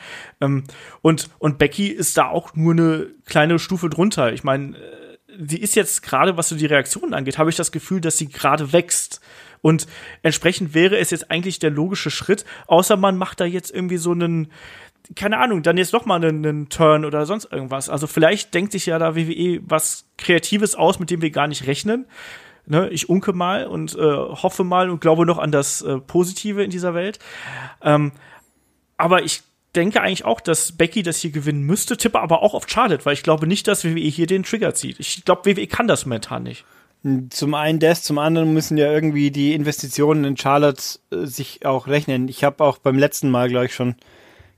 [0.43, 0.65] Ähm,
[1.01, 4.35] und, und Becky ist da auch nur eine kleine Stufe drunter.
[4.35, 7.73] Ich meine, äh, die ist jetzt gerade, was so die Reaktionen angeht, habe ich das
[7.73, 9.23] Gefühl, dass sie gerade wächst.
[9.63, 9.87] Und
[10.23, 14.13] entsprechend wäre es jetzt eigentlich der logische Schritt, außer man macht da jetzt irgendwie so
[14.13, 14.53] einen,
[15.15, 17.89] keine Ahnung, dann jetzt noch mal einen, einen Turn oder sonst irgendwas.
[17.89, 21.67] Also vielleicht denkt sich ja da WWE was Kreatives aus, mit dem wir gar nicht
[21.67, 22.07] rechnen.
[22.69, 26.65] Ne, ich unke mal und äh, hoffe mal und glaube noch an das äh, Positive
[26.65, 27.21] in dieser Welt.
[27.81, 28.11] Ähm,
[28.97, 29.43] aber ich
[29.77, 33.13] denke eigentlich auch, dass Becky das hier gewinnen müsste, tippe aber auch auf Charlotte, weil
[33.13, 34.99] ich glaube nicht, dass WWE hier den Trigger zieht.
[34.99, 36.65] Ich glaube, WWE kann das momentan nicht.
[37.31, 41.87] Zum einen das, zum anderen müssen ja irgendwie die Investitionen in Charlotte äh, sich auch
[41.87, 42.29] rechnen.
[42.29, 43.95] Ich habe auch beim letzten Mal, glaube ich, schon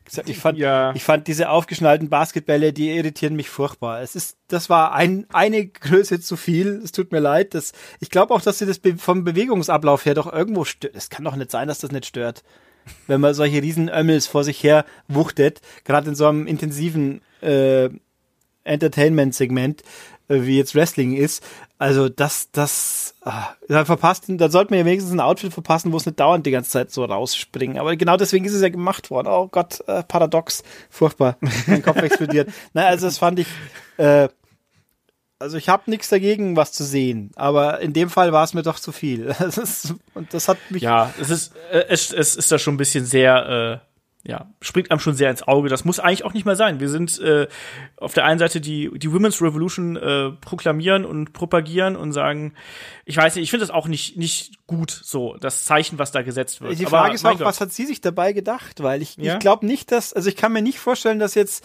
[0.08, 0.92] gesagt, ich fand, ja.
[0.94, 4.02] ich fand diese aufgeschnallten Basketbälle, die irritieren mich furchtbar.
[4.02, 6.80] Es ist, das war ein, eine Größe zu viel.
[6.82, 7.54] Es tut mir leid.
[7.54, 10.94] Das, ich glaube auch, dass sie das vom Bewegungsablauf her doch irgendwo stört.
[10.96, 12.42] Es kann doch nicht sein, dass das nicht stört
[13.06, 17.90] wenn man solche riesen Ömmels vor sich her wuchtet, gerade in so einem intensiven äh,
[18.64, 19.82] Entertainment-Segment,
[20.28, 21.42] äh, wie jetzt Wrestling ist.
[21.80, 25.96] Also das, das, ah, da verpasst, da sollte man ja wenigstens ein Outfit verpassen, wo
[25.96, 27.78] es nicht dauernd die ganze Zeit so rausspringen.
[27.78, 29.28] Aber genau deswegen ist es ja gemacht worden.
[29.28, 31.36] Oh Gott, äh, paradox, furchtbar.
[31.68, 32.50] Mein Kopf explodiert.
[32.72, 33.46] naja, also das fand ich,
[33.96, 34.28] äh,
[35.38, 38.62] also ich habe nichts dagegen, was zu sehen, aber in dem Fall war es mir
[38.62, 39.32] doch zu viel.
[39.38, 40.82] Das ist, und das hat mich.
[40.82, 43.87] Ja, es ist, äh, es, es ist da schon ein bisschen sehr, äh,
[44.24, 45.68] ja, springt einem schon sehr ins Auge.
[45.68, 46.80] Das muss eigentlich auch nicht mehr sein.
[46.80, 47.46] Wir sind äh,
[47.96, 52.52] auf der einen Seite die, die Women's Revolution äh, proklamieren und propagieren und sagen,
[53.04, 56.22] ich weiß nicht, ich finde das auch nicht, nicht gut, so, das Zeichen, was da
[56.22, 56.78] gesetzt wird.
[56.78, 57.46] Die Frage aber, ist auch, Gott.
[57.46, 58.82] was hat sie sich dabei gedacht?
[58.82, 59.34] Weil ich, ja?
[59.34, 61.64] ich glaube nicht, dass, also ich kann mir nicht vorstellen, dass jetzt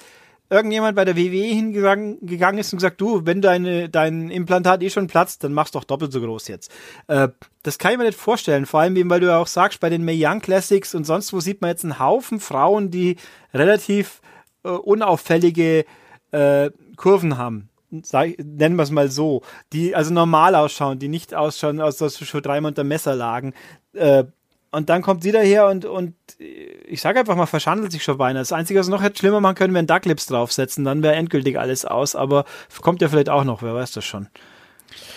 [0.53, 4.89] irgendjemand bei der WWE hingegangen gegangen ist und gesagt, du, wenn deine, dein Implantat eh
[4.89, 6.71] schon platzt, dann mach's doch doppelt so groß jetzt.
[7.07, 7.29] Äh,
[7.63, 9.89] das kann ich mir nicht vorstellen, vor allem eben, weil du ja auch sagst, bei
[9.89, 13.17] den Mae Young Classics und sonst wo sieht man jetzt einen Haufen Frauen, die
[13.53, 14.21] relativ
[14.63, 15.85] äh, unauffällige
[16.31, 17.69] äh, Kurven haben.
[18.01, 22.17] Sag, nennen wir es mal so, die also normal ausschauen, die nicht ausschauen, als dass
[22.17, 23.53] du schon dreimal unter Messer lagen.
[23.93, 24.25] Äh,
[24.73, 28.41] und dann kommt sie daher und, und ich sage einfach mal, verschandelt sich schon beinahe.
[28.41, 31.85] Das Einzige, was noch hätte schlimmer machen können, wenn Ducklips draufsetzen, dann wäre endgültig alles
[31.85, 32.15] aus.
[32.15, 32.45] Aber
[32.81, 34.27] kommt ja vielleicht auch noch, wer weiß das schon.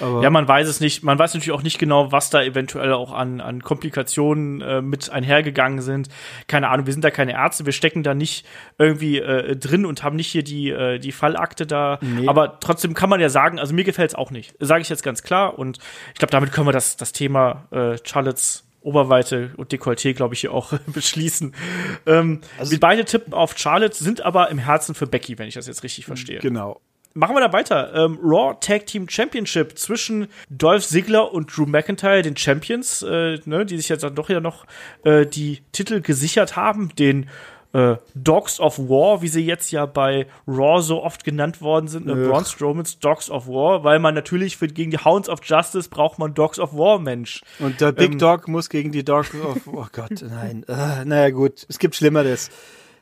[0.00, 1.02] Aber ja, man weiß es nicht.
[1.02, 5.10] Man weiß natürlich auch nicht genau, was da eventuell auch an, an Komplikationen äh, mit
[5.10, 6.08] einhergegangen sind.
[6.48, 8.46] Keine Ahnung, wir sind da keine Ärzte, wir stecken da nicht
[8.78, 11.98] irgendwie äh, drin und haben nicht hier die, äh, die Fallakte da.
[12.02, 12.28] Nee.
[12.28, 14.54] Aber trotzdem kann man ja sagen, also mir gefällt es auch nicht.
[14.60, 15.58] Sage ich jetzt ganz klar.
[15.58, 15.78] Und
[16.12, 20.40] ich glaube, damit können wir das, das Thema äh, Charlottes Oberweite und Dekolleté, glaube ich,
[20.40, 21.54] hier auch beschließen.
[22.06, 25.54] Ähm, also, wir beide tippen auf Charlotte, sind aber im Herzen für Becky, wenn ich
[25.54, 26.38] das jetzt richtig verstehe.
[26.38, 26.80] Genau.
[27.14, 27.94] Machen wir da weiter.
[27.94, 33.64] Ähm, Raw Tag Team Championship zwischen Dolph Ziggler und Drew McIntyre, den Champions, äh, ne,
[33.64, 34.66] die sich jetzt dann doch ja noch
[35.02, 37.30] äh, die Titel gesichert haben, den
[37.76, 42.06] äh, Dogs of War, wie sie jetzt ja bei Raw so oft genannt worden sind,
[42.06, 42.14] ne?
[42.14, 46.18] Braun Strowmans Dogs of War, weil man natürlich für, gegen die Hounds of Justice braucht
[46.18, 47.42] man Dogs of War, Mensch.
[47.58, 51.28] Und der Big ähm, Dog muss gegen die Dogs of, oh Gott, nein, äh, naja
[51.30, 52.50] gut, es gibt Schlimmeres.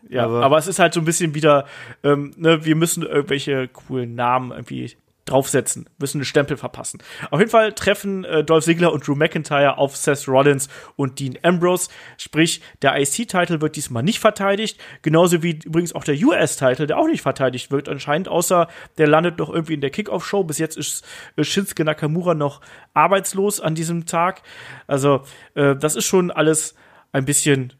[0.09, 1.67] Ja, aber, aber, es ist halt so ein bisschen wieder,
[2.03, 7.03] ähm, ne, wir müssen irgendwelche coolen Namen irgendwie draufsetzen, müssen einen Stempel verpassen.
[7.31, 11.39] Auf jeden Fall treffen äh, Dolph Ziggler und Drew McIntyre auf Seth Rollins und Dean
[11.43, 11.89] Ambrose.
[12.19, 17.07] Sprich, der IC-Titel wird diesmal nicht verteidigt, genauso wie übrigens auch der US-Titel, der auch
[17.07, 20.45] nicht verteidigt wird anscheinend, außer der landet noch irgendwie in der Kickoff-Show.
[20.45, 21.05] Bis jetzt ist
[21.41, 22.61] Shinsuke Nakamura noch
[22.93, 24.43] arbeitslos an diesem Tag.
[24.87, 25.23] Also,
[25.55, 26.75] äh, das ist schon alles
[27.13, 27.73] ein bisschen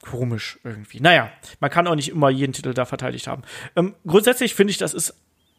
[0.00, 1.00] komisch irgendwie.
[1.00, 1.30] Naja,
[1.60, 3.42] man kann auch nicht immer jeden Titel da verteidigt haben.
[3.74, 5.14] Ähm, grundsätzlich finde ich, das ist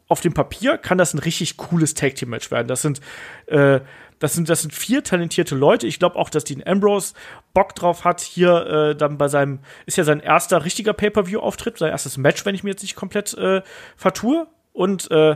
[0.07, 2.67] auf dem Papier kann das ein richtig cooles Tag Team Match werden.
[2.67, 3.01] Das sind
[3.47, 3.81] äh,
[4.19, 5.85] das sind das sind vier talentierte Leute.
[5.85, 7.13] Ich glaube auch, dass Dean Ambrose
[7.53, 11.77] Bock drauf hat hier äh, dann bei seinem ist ja sein erster richtiger Pay-per-View Auftritt,
[11.77, 13.61] sein erstes Match, wenn ich mir jetzt nicht komplett äh,
[13.95, 15.35] vertue und äh,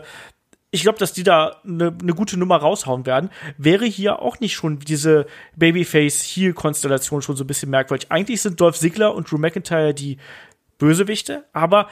[0.74, 3.30] ich glaube, dass die da eine ne gute Nummer raushauen werden.
[3.58, 5.26] Wäre hier auch nicht schon diese
[5.58, 8.10] Babyface-Heel-Konstellation schon so ein bisschen merkwürdig.
[8.10, 10.18] Eigentlich sind Dolph Ziggler und Drew McIntyre die
[10.78, 11.90] Bösewichte, aber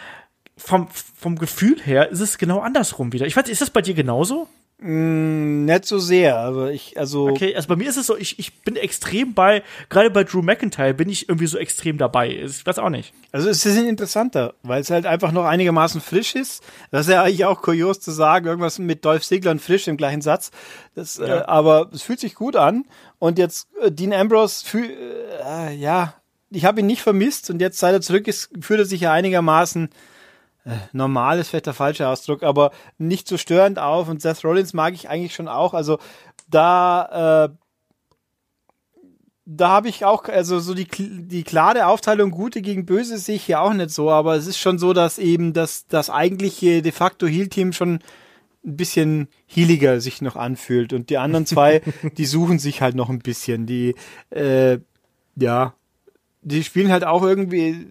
[0.60, 3.26] vom, vom Gefühl her ist es genau andersrum wieder.
[3.26, 4.48] Ich weiß, ist das bei dir genauso?
[4.82, 7.28] Mm, nicht so sehr, aber ich, also.
[7.28, 10.42] Okay, also bei mir ist es so, ich, ich bin extrem bei, gerade bei Drew
[10.42, 12.30] McIntyre bin ich irgendwie so extrem dabei.
[12.30, 13.14] Ich weiß auch nicht.
[13.34, 16.64] Also es ist interessanter, weil es halt einfach noch einigermaßen frisch ist.
[16.92, 19.98] Das ist ja eigentlich auch kurios zu sagen, irgendwas mit Dolph Ziggler und frisch im
[19.98, 20.52] gleichen Satz.
[20.96, 21.40] Das, äh, ja.
[21.40, 22.86] äh, aber es fühlt sich gut an.
[23.18, 24.96] Und jetzt äh, Dean Ambrose, fühl,
[25.46, 26.14] äh, ja,
[26.52, 29.12] ich habe ihn nicht vermisst und jetzt seit er zurück ist, fühlt er sich ja
[29.12, 29.90] einigermaßen
[30.92, 34.10] normal ist vielleicht der falsche Ausdruck, aber nicht so störend auf.
[34.10, 35.74] Und Seth Rollins mag ich eigentlich schon auch.
[35.74, 36.00] Also
[36.50, 37.56] da, äh,
[39.46, 43.46] da habe ich auch, also so die, die klare Aufteilung Gute gegen Böse sehe ich
[43.46, 46.92] hier auch nicht so, aber es ist schon so, dass eben das, das eigentliche de
[46.92, 48.00] facto Heal-Team schon
[48.66, 50.94] ein bisschen healiger sich noch anfühlt.
[50.94, 51.82] Und die anderen zwei,
[52.18, 53.66] die suchen sich halt noch ein bisschen.
[53.66, 53.96] Die,
[54.30, 54.80] äh,
[55.36, 55.74] ja,
[56.42, 57.88] die spielen halt auch irgendwie,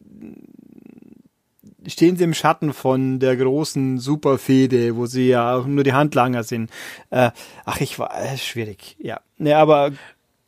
[1.88, 6.44] stehen sie im Schatten von der großen Superfehde, wo sie ja auch nur die Handlanger
[6.44, 6.70] sind.
[7.10, 7.30] Äh,
[7.64, 9.20] ach, ich war, äh, schwierig, ja.
[9.38, 9.92] Ne, aber,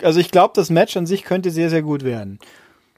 [0.03, 2.39] also ich glaube, das Match an sich könnte sehr, sehr gut werden.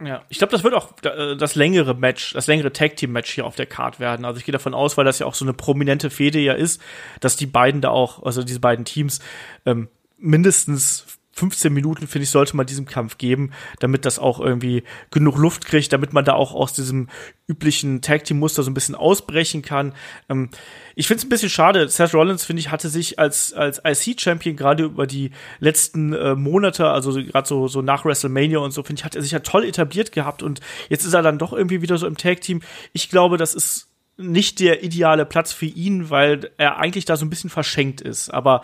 [0.05, 3.31] Ja, ich glaube, das wird auch äh, das längere Match, das längere Tag Team Match
[3.33, 4.25] hier auf der Card werden.
[4.25, 6.81] Also ich gehe davon aus, weil das ja auch so eine prominente Fehde ja ist,
[7.21, 9.21] dass die beiden da auch, also diese beiden Teams
[9.65, 14.83] ähm, mindestens 15 Minuten, finde ich, sollte man diesem Kampf geben, damit das auch irgendwie
[15.11, 17.09] genug Luft kriegt, damit man da auch aus diesem
[17.49, 19.95] üblichen Tag Team Muster so ein bisschen ausbrechen kann.
[20.29, 20.51] Ähm,
[20.95, 21.89] ich finde es ein bisschen schade.
[21.89, 26.91] Seth Rollins, finde ich, hatte sich als, als IC-Champion gerade über die letzten äh, Monate,
[26.91, 29.65] also gerade so, so nach WrestleMania und so, finde ich, hat er sich ja toll
[29.65, 32.61] etabliert gehabt und jetzt ist er dann doch irgendwie wieder so im Tag Team.
[32.93, 33.92] Ich glaube, das ist
[34.23, 38.31] nicht der ideale Platz für ihn, weil er eigentlich da so ein bisschen verschenkt ist.
[38.31, 38.63] Aber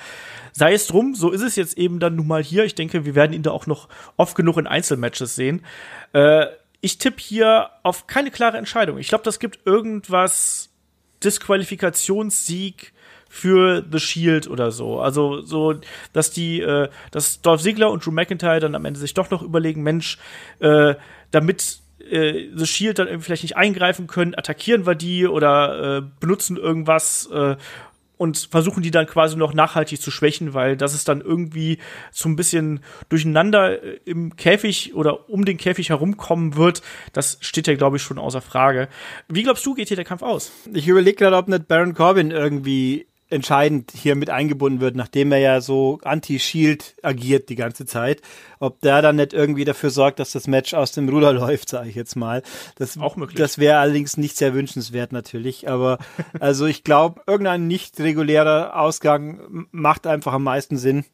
[0.53, 2.65] sei es drum, so ist es jetzt eben dann nun mal hier.
[2.65, 5.65] Ich denke, wir werden ihn da auch noch oft genug in Einzelmatches sehen.
[6.13, 6.47] Äh,
[6.81, 8.99] ich tippe hier auf keine klare Entscheidung.
[8.99, 10.71] Ich glaube, das gibt irgendwas
[11.25, 12.93] Disqualifikationssieg
[13.29, 15.01] für The Shield oder so.
[15.01, 15.75] Also so,
[16.13, 19.43] dass die, äh, dass Dolph Ziggler und Drew McIntyre dann am Ende sich doch noch
[19.43, 20.19] überlegen, Mensch,
[20.61, 20.95] äh,
[21.31, 26.03] damit äh, The Shield dann irgendwie vielleicht nicht eingreifen können, attackieren wir die oder äh,
[26.21, 27.57] benutzen irgendwas äh,
[28.19, 31.79] und versuchen die dann quasi noch nachhaltig zu schwächen, weil das ist dann irgendwie
[32.11, 36.83] so ein bisschen durcheinander äh, im Käfig oder um den Käfig herumkommen wird.
[37.13, 38.89] Das steht ja, glaube ich, schon außer Frage.
[39.29, 40.53] Wie glaubst du, geht hier der Kampf aus?
[40.75, 45.39] Ich überlege gerade, ob nicht Baron Corbin irgendwie entscheidend hier mit eingebunden wird, nachdem er
[45.39, 48.23] ja so anti-Shield agiert die ganze Zeit,
[48.59, 51.91] ob der dann nicht irgendwie dafür sorgt, dass das Match aus dem Ruder läuft, sage
[51.91, 52.43] ich jetzt mal.
[52.77, 53.39] Das, Auch möglich.
[53.39, 55.99] Das wäre allerdings nicht sehr wünschenswert natürlich, aber
[56.41, 61.05] also ich glaube, irgendein nicht regulärer Ausgang macht einfach am meisten Sinn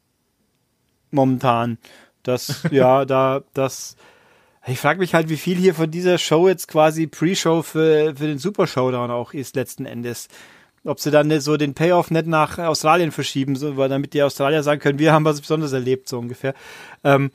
[1.11, 1.77] momentan.
[2.23, 3.97] Das ja, da das
[4.67, 8.25] ich frage mich halt, wie viel hier von dieser Show jetzt quasi Pre-Show für, für
[8.25, 10.27] den Super Showdown auch ist letzten Endes
[10.85, 14.63] ob sie dann so den Payoff nicht nach Australien verschieben, so, weil damit die Australier
[14.63, 16.53] sagen können, wir haben was Besonderes erlebt, so ungefähr.
[17.03, 17.31] Ähm,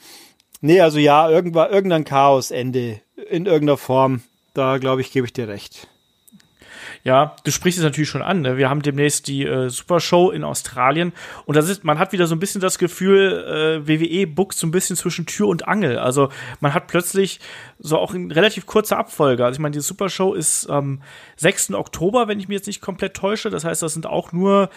[0.61, 4.23] nee, also ja, irgendwann, irgendein Chaosende in irgendeiner Form.
[4.55, 5.89] Da glaube ich, gebe ich dir recht.
[7.03, 8.43] Ja, du sprichst es natürlich schon an.
[8.43, 8.57] Ne?
[8.57, 11.13] Wir haben demnächst die äh, Super Show in Australien
[11.47, 14.67] und das ist, man hat wieder so ein bisschen das Gefühl, äh, WWE buckt so
[14.67, 15.99] ein bisschen zwischen Tür und Angel.
[15.99, 16.29] Also
[16.61, 17.41] man hat plötzlich
[17.79, 19.45] so auch in relativ kurzer Abfolge.
[19.45, 21.03] Also ich meine, die Super Show ist am
[21.37, 21.73] 6.
[21.73, 23.49] Oktober, wenn ich mich jetzt nicht komplett täusche.
[23.49, 24.69] Das heißt, das sind auch nur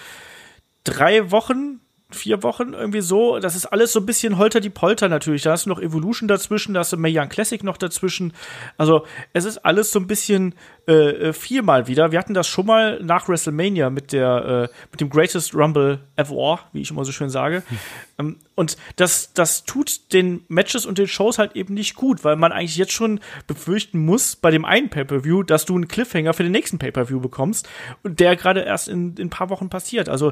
[0.83, 1.81] drei Wochen
[2.23, 3.37] vier Wochen irgendwie so.
[3.39, 5.41] Das ist alles so ein bisschen holter die Polter natürlich.
[5.41, 8.31] Da hast du noch Evolution dazwischen, da hast du Mayan Classic noch dazwischen.
[8.77, 10.55] Also es ist alles so ein bisschen
[10.87, 12.13] äh, äh, viermal wieder.
[12.13, 16.61] Wir hatten das schon mal nach WrestleMania mit der äh, mit dem Greatest Rumble Ever,
[16.71, 17.63] wie ich immer so schön sage.
[17.67, 17.77] Hm.
[18.19, 22.37] Ähm, und das das tut den Matches und den Shows halt eben nicht gut, weil
[22.37, 26.43] man eigentlich jetzt schon befürchten muss bei dem einen Pay-per-View, dass du einen Cliffhanger für
[26.43, 27.67] den nächsten Pay-per-View bekommst
[28.01, 30.07] und der gerade erst in, in ein paar Wochen passiert.
[30.07, 30.31] Also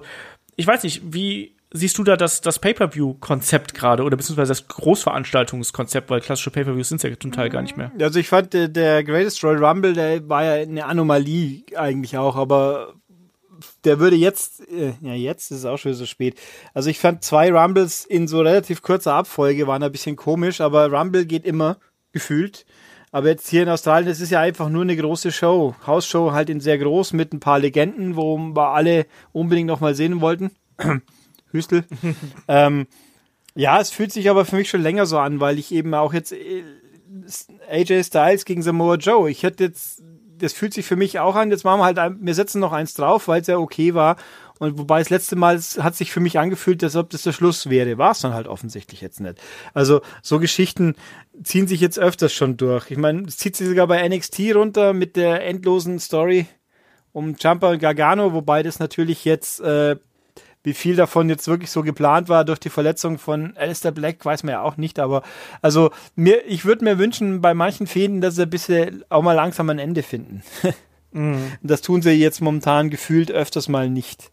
[0.56, 6.10] ich weiß nicht, wie siehst du da das, das Pay-Per-View-Konzept gerade oder beziehungsweise das Großveranstaltungskonzept,
[6.10, 7.92] weil klassische Pay-Per-Views sind ja zum Teil gar nicht mehr.
[8.00, 12.94] Also ich fand, der, Greatest Royal Rumble, der war ja eine Anomalie eigentlich auch, aber
[13.84, 16.40] der würde jetzt, äh, ja jetzt ist es auch schon so spät.
[16.74, 20.92] Also ich fand zwei Rumbles in so relativ kurzer Abfolge waren ein bisschen komisch, aber
[20.92, 21.78] Rumble geht immer,
[22.12, 22.66] gefühlt.
[23.14, 25.76] Aber jetzt hier in Australien, das ist ja einfach nur eine große Show.
[25.86, 29.96] Hausshow halt in sehr groß mit ein paar Legenden, wo wir alle unbedingt noch mal
[29.96, 30.52] sehen wollten.
[31.52, 31.86] Hüstel.
[32.48, 32.88] ähm,
[33.56, 36.14] ja, es fühlt sich aber für mich schon länger so an, weil ich eben auch
[36.14, 36.64] jetzt äh,
[37.70, 39.30] AJ Styles gegen Samoa Joe.
[39.30, 40.02] Ich hätte jetzt,
[40.38, 41.52] das fühlt sich für mich auch an.
[41.52, 44.16] Jetzt machen wir halt, ein, wir setzen noch eins drauf, weil es ja okay war.
[44.60, 47.70] Und wobei das letzte Mal hat sich für mich angefühlt, als ob das der Schluss
[47.70, 47.98] wäre.
[47.98, 49.42] War es dann halt offensichtlich jetzt nicht.
[49.74, 50.96] Also so Geschichten
[51.44, 52.92] ziehen sich jetzt öfters schon durch.
[52.92, 56.46] Ich meine, es zieht sich sogar bei NXT runter mit der endlosen Story
[57.12, 59.96] um Jumper und Gargano, wobei das natürlich jetzt äh,
[60.64, 64.44] wie viel davon jetzt wirklich so geplant war durch die Verletzung von Alistair Black, weiß
[64.44, 65.00] man ja auch nicht.
[65.00, 65.24] Aber
[65.62, 69.34] also mir, ich würde mir wünschen, bei manchen Fäden, dass sie ein bisschen auch mal
[69.34, 70.44] langsam ein Ende finden.
[71.12, 71.52] mhm.
[71.64, 74.32] Das tun sie jetzt momentan gefühlt öfters mal nicht.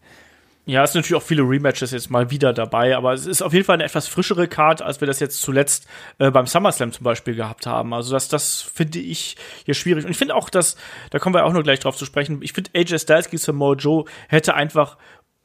[0.69, 3.53] Ja, es sind natürlich auch viele Rematches jetzt mal wieder dabei, aber es ist auf
[3.53, 5.87] jeden Fall eine etwas frischere Card, als wir das jetzt zuletzt
[6.19, 7.91] äh, beim SummerSlam zum Beispiel gehabt haben.
[7.91, 10.05] Also das, das finde ich hier schwierig.
[10.05, 10.77] Und ich finde auch, dass,
[11.09, 13.73] da kommen wir auch noch gleich drauf zu sprechen, ich finde AJ Styles gegen Samoa
[13.73, 14.97] Joe hätte einfach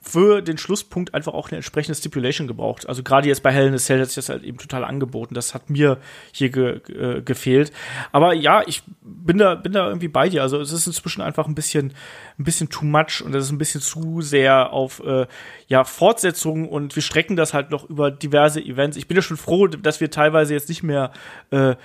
[0.04, 2.88] für den Schlusspunkt einfach auch eine entsprechende Stipulation gebraucht.
[2.88, 5.34] Also gerade jetzt bei Hell in a Cell hat sich das halt eben total angeboten.
[5.34, 5.98] Das hat mir
[6.30, 7.72] hier ge äh, gefehlt.
[8.12, 10.42] Aber ja, ich bin da, bin da irgendwie bei dir.
[10.42, 11.94] Also es ist inzwischen einfach ein bisschen,
[12.38, 15.26] ein bisschen too much und es ist ein bisschen zu sehr auf äh,
[15.68, 18.98] ja, Fortsetzungen und wir strecken das halt noch über diverse Events.
[18.98, 21.12] Ich bin ja schon froh, dass wir teilweise jetzt nicht mehr
[21.50, 21.76] äh,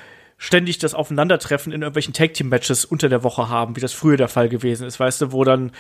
[0.42, 4.16] ständig das Aufeinandertreffen in irgendwelchen Tag Team Matches unter der Woche haben, wie das früher
[4.16, 5.72] der Fall gewesen ist, weißt du, wo dann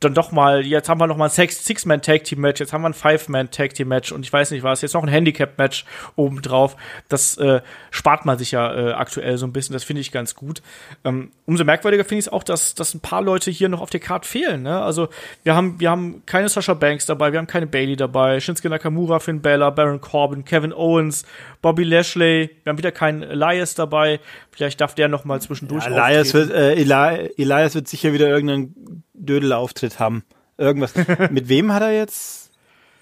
[0.00, 2.72] dann doch mal jetzt haben wir noch mal ein Six Man Tag Team Match, jetzt
[2.72, 5.02] haben wir ein Five Man Tag Team Match und ich weiß nicht was, jetzt noch
[5.02, 5.84] ein Handicap Match
[6.16, 6.76] obendrauf.
[7.08, 10.34] Das äh, spart man sich ja äh, aktuell so ein bisschen, das finde ich ganz
[10.34, 10.62] gut.
[11.04, 13.90] Ähm, umso merkwürdiger finde ich es auch, dass dass ein paar Leute hier noch auf
[13.90, 14.80] der Karte fehlen, ne?
[14.80, 15.08] Also,
[15.44, 19.20] wir haben wir haben keine Sasha Banks dabei, wir haben keine Bailey dabei, Shinsuke Nakamura,
[19.20, 21.26] Finn Balor, Baron Corbin, Kevin Owens,
[21.60, 24.05] Bobby Lashley, wir haben wieder keinen Elias dabei.
[24.50, 28.28] Vielleicht darf der noch mal zwischendurch ja, Elias wird, äh, Eli Elias wird sicher wieder
[28.28, 30.24] irgendeinen Dödelauftritt haben.
[30.58, 30.94] Irgendwas.
[31.30, 32.50] Mit wem hat er jetzt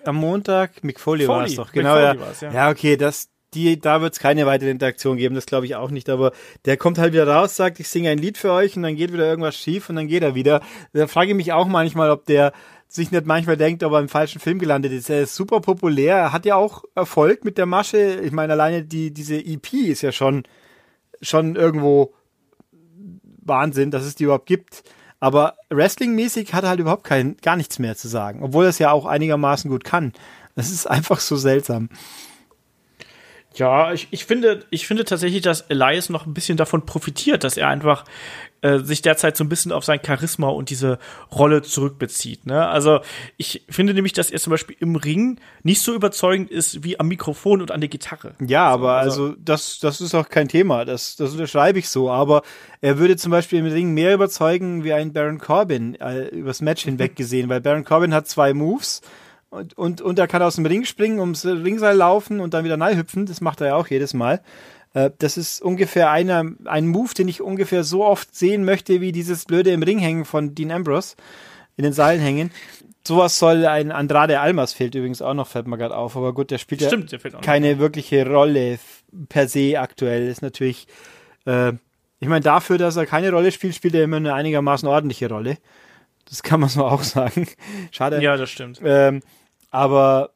[0.04, 0.82] am Montag?
[0.82, 1.72] Mick Foley, Foley war es doch.
[1.72, 2.14] Genau, ja.
[2.14, 2.52] ja.
[2.52, 2.70] ja.
[2.70, 6.08] okay, das, die, da wird es keine weitere Interaktion geben, das glaube ich auch nicht.
[6.10, 6.32] Aber
[6.64, 9.12] der kommt halt wieder raus, sagt, ich singe ein Lied für euch und dann geht
[9.12, 10.60] wieder irgendwas schief und dann geht er wieder.
[10.92, 12.52] Da frage ich mich auch manchmal, ob der
[12.88, 15.10] sich nicht manchmal denkt, ob er im falschen Film gelandet ist.
[15.10, 18.20] Er ist super populär, er hat ja auch Erfolg mit der Masche.
[18.22, 20.44] Ich meine, alleine die, diese EP ist ja schon,
[21.24, 22.14] schon irgendwo
[23.42, 24.84] Wahnsinn, dass es die überhaupt gibt.
[25.20, 28.78] Aber Wrestling-mäßig hat er halt überhaupt kein, gar nichts mehr zu sagen, obwohl er es
[28.78, 30.12] ja auch einigermaßen gut kann.
[30.54, 31.88] Das ist einfach so seltsam.
[33.54, 37.56] Ja, ich, ich finde, ich finde tatsächlich, dass Elias noch ein bisschen davon profitiert, dass
[37.56, 38.04] er einfach
[38.64, 40.98] äh, sich derzeit so ein bisschen auf sein Charisma und diese
[41.30, 42.46] Rolle zurückbezieht.
[42.46, 42.66] Ne?
[42.66, 43.00] Also
[43.36, 47.08] ich finde nämlich, dass er zum Beispiel im Ring nicht so überzeugend ist wie am
[47.08, 48.34] Mikrofon und an der Gitarre.
[48.40, 50.86] Ja, aber also, also das, das ist auch kein Thema.
[50.86, 52.10] Das, das unterschreibe ich so.
[52.10, 52.40] Aber
[52.80, 56.84] er würde zum Beispiel im Ring mehr überzeugen wie ein Baron Corbin äh, übers Match
[56.84, 59.02] hinweg gesehen, weil Baron Corbin hat zwei Moves
[59.50, 62.78] und, und, und er kann aus dem Ring springen, ums Ringseil laufen und dann wieder
[62.78, 63.26] neu hüpfen.
[63.26, 64.40] Das macht er ja auch jedes Mal.
[64.94, 69.12] Äh, das ist ungefähr einer, ein Move, den ich ungefähr so oft sehen möchte, wie
[69.12, 71.16] dieses blöde im Ring hängen von Dean Ambrose.
[71.76, 72.52] In den Seilen hängen.
[73.06, 76.16] Sowas soll ein Andrade Almas fehlt übrigens auch noch, fällt mir gerade auf.
[76.16, 78.78] Aber gut, der spielt Stimmt, ja der keine wirkliche Rolle
[79.28, 80.28] per se aktuell.
[80.28, 80.86] Ist natürlich,
[81.44, 81.72] äh,
[82.20, 85.58] ich meine, dafür, dass er keine Rolle spielt, spielt er immer eine einigermaßen ordentliche Rolle.
[86.26, 87.48] Das kann man so auch sagen.
[87.90, 88.22] Schade.
[88.22, 88.80] Ja, das stimmt.
[88.84, 89.20] Ähm,
[89.70, 90.30] aber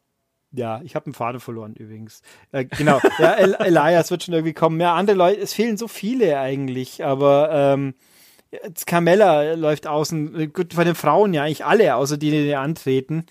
[0.52, 2.22] ja, ich habe einen Faden verloren übrigens.
[2.52, 4.80] Äh, genau, ja, El Elias wird schon irgendwie kommen.
[4.80, 7.94] Ja, andere Leute, es fehlen so viele eigentlich, aber ähm,
[8.86, 10.52] Carmella läuft außen.
[10.52, 13.26] Gut, bei den Frauen ja eigentlich alle, außer die, die antreten.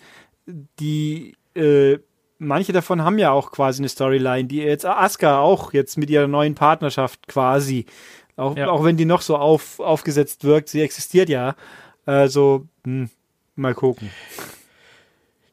[0.79, 1.97] Die, äh,
[2.37, 6.27] manche davon haben ja auch quasi eine Storyline, die jetzt Asuka auch jetzt mit ihrer
[6.27, 7.85] neuen Partnerschaft quasi,
[8.35, 8.69] auch, ja.
[8.69, 11.55] auch wenn die noch so auf, aufgesetzt wirkt, sie existiert ja.
[12.05, 13.09] Also, hm,
[13.55, 14.11] mal gucken.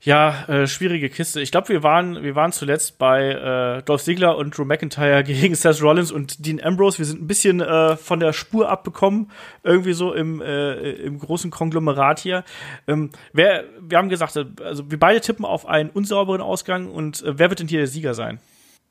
[0.05, 1.41] Ja, äh, schwierige Kiste.
[1.41, 5.55] Ich glaube, wir waren, wir waren zuletzt bei äh, Dolph Ziggler und Drew McIntyre gegen
[5.55, 6.99] Seth Rollins und Dean Ambrose.
[6.99, 9.31] Wir sind ein bisschen äh, von der Spur abbekommen,
[9.63, 12.45] irgendwie so im, äh, im großen Konglomerat hier.
[12.87, 17.39] Ähm, wer, wir haben gesagt, also wir beide tippen auf einen unsauberen Ausgang und äh,
[17.39, 18.41] wer wird denn hier der Sieger sein?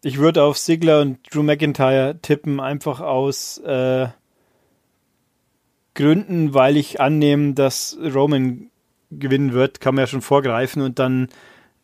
[0.02, 4.08] Ich würde auf Ziggler und Drew McIntyre tippen, einfach aus äh,
[5.93, 8.71] Gründen, weil ich annehme, dass Roman
[9.19, 11.30] gewinnen wird, kann man ja schon vorgreifen und dann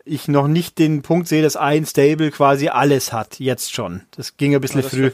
[0.06, 4.02] ich noch nicht den Punkt sehe, dass ein Stable quasi alles hat, jetzt schon.
[4.16, 5.04] Das ging ein bisschen ja, früh.
[5.04, 5.12] Wär,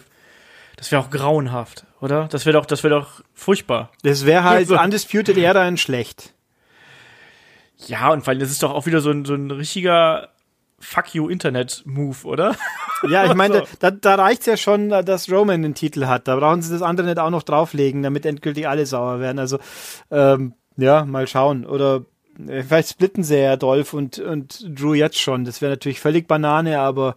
[0.78, 2.28] das wäre auch grauenhaft, oder?
[2.28, 3.92] Das wäre doch, das wäre doch furchtbar.
[4.04, 4.80] Das wäre halt so.
[4.80, 6.34] Undisputed Era in schlecht.
[7.88, 10.30] Ja, und weil das ist doch auch wieder so ein, so ein richtiger
[10.80, 12.56] Fuck you Internet-Move, oder?
[13.10, 16.28] Ja, ich meine, da, da reicht's ja schon, dass Roman den Titel hat.
[16.28, 19.38] Da brauchen sie das andere nicht auch noch drauflegen, damit endgültig alle sauer werden.
[19.38, 19.60] Also,
[20.10, 21.66] ähm, ja, mal schauen.
[21.66, 22.06] Oder
[22.48, 25.46] äh, vielleicht splitten sie ja Dolph und, und Drew jetzt schon.
[25.46, 27.16] Das wäre natürlich völlig Banane, aber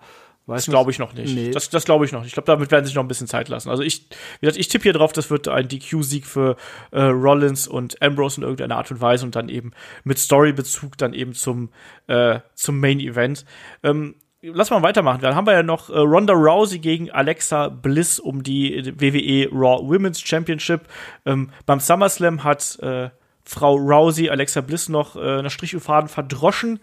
[0.48, 1.34] Weiß das glaube ich noch nicht.
[1.34, 1.50] Nee.
[1.50, 2.28] Das, das glaube ich noch nicht.
[2.28, 3.68] Ich glaube, damit werden sie sich noch ein bisschen Zeit lassen.
[3.68, 4.08] Also ich,
[4.40, 6.56] wie gesagt, ich tippe hier drauf, das wird ein DQ-Sieg für
[6.90, 9.72] äh, Rollins und Ambrose in irgendeiner Art und Weise und dann eben
[10.04, 11.68] mit Storybezug dann eben zum,
[12.06, 13.44] äh, zum Main Event.
[13.82, 15.20] Ähm, lass mal weitermachen.
[15.20, 19.86] Dann haben wir ja noch äh, Ronda Rousey gegen Alexa Bliss um die WWE Raw
[19.86, 20.88] Women's Championship.
[21.26, 23.10] Ähm, beim SummerSlam hat äh,
[23.48, 26.80] Frau Rousey, Alexa Bliss noch äh, eine Strichfaden verdroschen.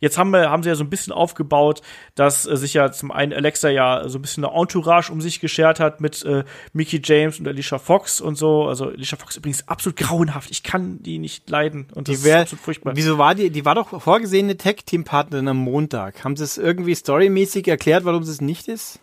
[0.00, 1.82] Jetzt haben wir, haben sie ja so ein bisschen aufgebaut,
[2.14, 5.40] dass äh, sich ja zum einen Alexa ja so ein bisschen eine Entourage um sich
[5.40, 8.64] geschert hat mit äh, Mickey James und Alicia Fox und so.
[8.64, 10.50] Also Alicia Fox übrigens absolut grauenhaft.
[10.50, 12.92] Ich kann die nicht leiden und das wär, ist absolut furchtbar.
[12.96, 16.24] Wieso war die, die war doch vorgesehene Tag-Team-Partnerin am Montag.
[16.24, 19.00] Haben sie es irgendwie storymäßig erklärt, warum es nicht ist?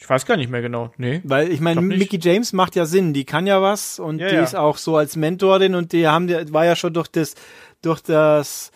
[0.00, 0.92] Ich weiß gar nicht mehr genau.
[0.96, 1.20] Nee.
[1.24, 4.36] Weil ich meine, Mickey James macht ja Sinn, die kann ja was und ja, die
[4.36, 4.42] ja.
[4.42, 7.34] ist auch so als Mentorin und die haben war ja schon durch das
[7.82, 8.70] durch das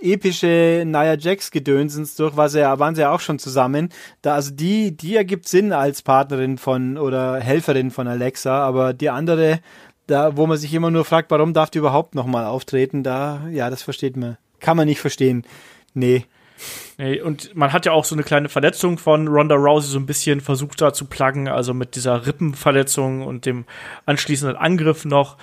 [0.00, 3.90] epische Nia Jax Gedönsens durch, was ja, waren sie ja auch schon zusammen.
[4.22, 9.10] Da, also die, die ergibt Sinn als Partnerin von oder Helferin von Alexa, aber die
[9.10, 9.60] andere,
[10.06, 13.70] da, wo man sich immer nur fragt, warum darf die überhaupt nochmal auftreten, da, ja,
[13.70, 14.38] das versteht man.
[14.60, 15.44] Kann man nicht verstehen.
[15.94, 16.24] Nee.
[17.02, 20.06] Nee, und man hat ja auch so eine kleine Verletzung von Ronda Rousey so ein
[20.06, 23.64] bisschen versucht da zu pluggen, also mit dieser Rippenverletzung und dem
[24.06, 25.36] anschließenden Angriff noch.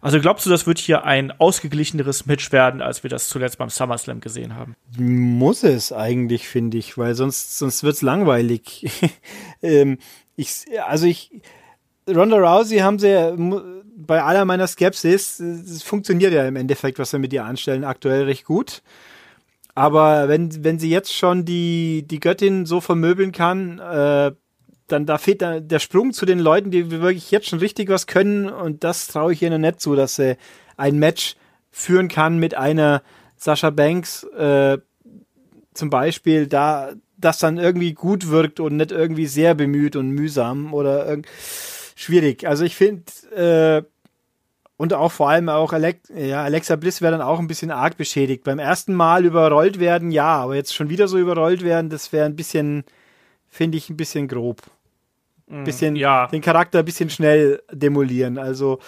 [0.00, 3.68] Also glaubst du, das wird hier ein ausgeglicheneres Match werden, als wir das zuletzt beim
[3.68, 4.76] SummerSlam gesehen haben?
[4.96, 8.86] Muss es eigentlich, finde ich, weil sonst, sonst wird's langweilig.
[9.62, 9.98] ähm,
[10.36, 11.42] ich, also ich,
[12.08, 13.34] Ronda Rousey haben sie
[13.94, 18.24] bei aller meiner Skepsis, es funktioniert ja im Endeffekt, was wir mit ihr anstellen, aktuell
[18.24, 18.80] recht gut.
[19.78, 24.32] Aber wenn, wenn sie jetzt schon die, die Göttin so vermöbeln kann, äh,
[24.88, 28.08] dann da fehlt da der Sprung zu den Leuten, die wirklich jetzt schon richtig was
[28.08, 30.36] können und das traue ich ihnen nicht zu, dass sie
[30.76, 31.36] ein Match
[31.70, 33.04] führen kann mit einer
[33.36, 34.78] Sascha Banks äh,
[35.74, 40.74] zum Beispiel, da das dann irgendwie gut wirkt und nicht irgendwie sehr bemüht und mühsam
[40.74, 41.18] oder
[41.94, 42.48] schwierig.
[42.48, 43.82] Also ich finde äh,
[44.78, 47.98] und auch vor allem auch Alex ja, Alexa Bliss wäre dann auch ein bisschen arg
[47.98, 48.44] beschädigt.
[48.44, 52.24] Beim ersten Mal überrollt werden, ja, aber jetzt schon wieder so überrollt werden, das wäre
[52.24, 52.84] ein bisschen,
[53.48, 54.62] finde ich, ein bisschen grob.
[55.48, 55.64] Mhm.
[55.64, 56.28] bisschen ja.
[56.28, 58.38] den Charakter ein bisschen schnell demolieren.
[58.38, 58.78] Also,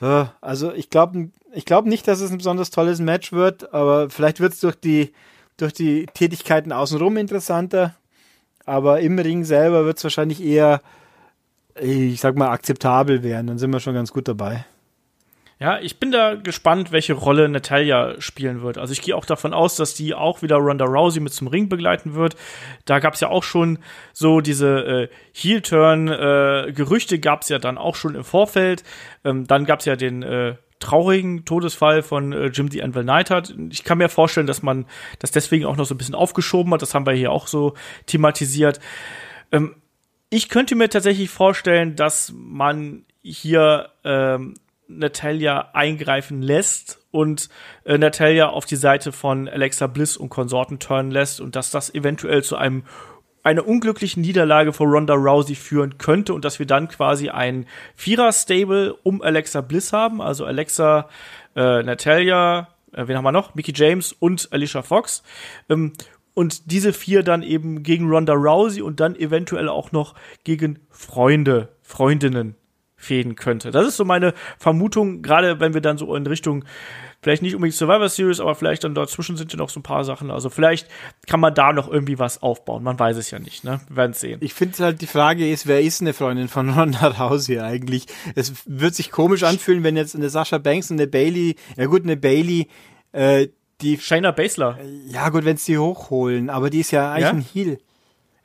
[0.00, 4.10] äh, also ich glaube ich glaub nicht, dass es ein besonders tolles Match wird, aber
[4.10, 5.12] vielleicht wird es durch die,
[5.56, 7.94] durch die Tätigkeiten außenrum interessanter.
[8.66, 10.82] Aber im Ring selber wird es wahrscheinlich eher,
[11.80, 13.46] ich sag mal, akzeptabel werden.
[13.46, 14.66] Dann sind wir schon ganz gut dabei.
[15.60, 18.78] Ja, ich bin da gespannt, welche Rolle Natalia spielen wird.
[18.78, 21.68] Also ich gehe auch davon aus, dass die auch wieder Ronda Rousey mit zum Ring
[21.68, 22.36] begleiten wird.
[22.84, 23.80] Da gab es ja auch schon
[24.12, 28.84] so diese äh, Heel-Turn-Gerüchte, äh, gab es ja dann auch schon im Vorfeld.
[29.24, 33.52] Ähm, dann gab es ja den äh, traurigen Todesfall von äh, Jim the Anvil Neidhart.
[33.70, 34.86] Ich kann mir vorstellen, dass man
[35.18, 36.82] das deswegen auch noch so ein bisschen aufgeschoben hat.
[36.82, 37.74] Das haben wir hier auch so
[38.06, 38.78] thematisiert.
[39.50, 39.74] Ähm,
[40.30, 44.54] ich könnte mir tatsächlich vorstellen, dass man hier ähm,
[44.88, 47.48] Natalia eingreifen lässt und
[47.84, 51.94] äh, Natalia auf die Seite von Alexa Bliss und Konsorten turnen lässt und dass das
[51.94, 52.84] eventuell zu einem
[53.44, 58.94] einer unglücklichen Niederlage vor Ronda Rousey führen könnte und dass wir dann quasi ein Vierer-Stable
[59.04, 61.08] um Alexa Bliss haben, also Alexa,
[61.54, 63.54] äh, Natalia, äh, wen haben wir noch?
[63.54, 65.22] Mickey James und Alicia Fox.
[65.68, 65.92] Ähm,
[66.34, 70.14] und diese vier dann eben gegen Ronda Rousey und dann eventuell auch noch
[70.44, 72.54] gegen Freunde, Freundinnen
[72.98, 73.70] fäden könnte.
[73.70, 76.64] Das ist so meine Vermutung, gerade wenn wir dann so in Richtung
[77.22, 80.04] vielleicht nicht unbedingt Survivor Series, aber vielleicht dann dazwischen sind ja noch so ein paar
[80.04, 80.30] Sachen.
[80.30, 80.88] Also vielleicht
[81.26, 82.82] kann man da noch irgendwie was aufbauen.
[82.82, 83.80] Man weiß es ja nicht, ne?
[83.88, 84.38] Wir werden es sehen.
[84.42, 88.06] Ich finde halt, die Frage ist, wer ist eine Freundin von Ronda Rousey eigentlich?
[88.34, 92.02] Es wird sich komisch anfühlen, wenn jetzt eine Sascha Banks und eine Bailey, ja gut,
[92.04, 92.68] eine Bailey,
[93.12, 93.48] äh,
[93.80, 94.78] die Shayna Baszler.
[95.06, 97.30] Ja, gut, wenn sie hochholen, aber die ist ja eigentlich ja?
[97.30, 97.78] ein Heel.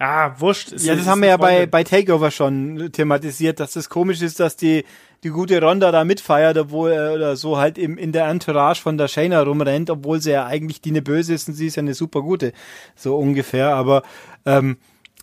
[0.05, 0.73] Ah, wurscht.
[0.73, 4.37] Ist, ja, das haben wir ja bei, bei Takeover schon thematisiert, dass das komisch ist,
[4.37, 4.83] dass die,
[5.23, 8.97] die gute Ronda da mitfeiert, obwohl, äh, oder so halt im, in der Entourage von
[8.97, 11.83] der Shayna rumrennt, obwohl sie ja eigentlich die eine böse ist und sie ist ja
[11.83, 12.51] eine super gute.
[12.97, 13.75] So ungefähr.
[13.75, 14.03] Aber
[14.45, 14.75] ähm,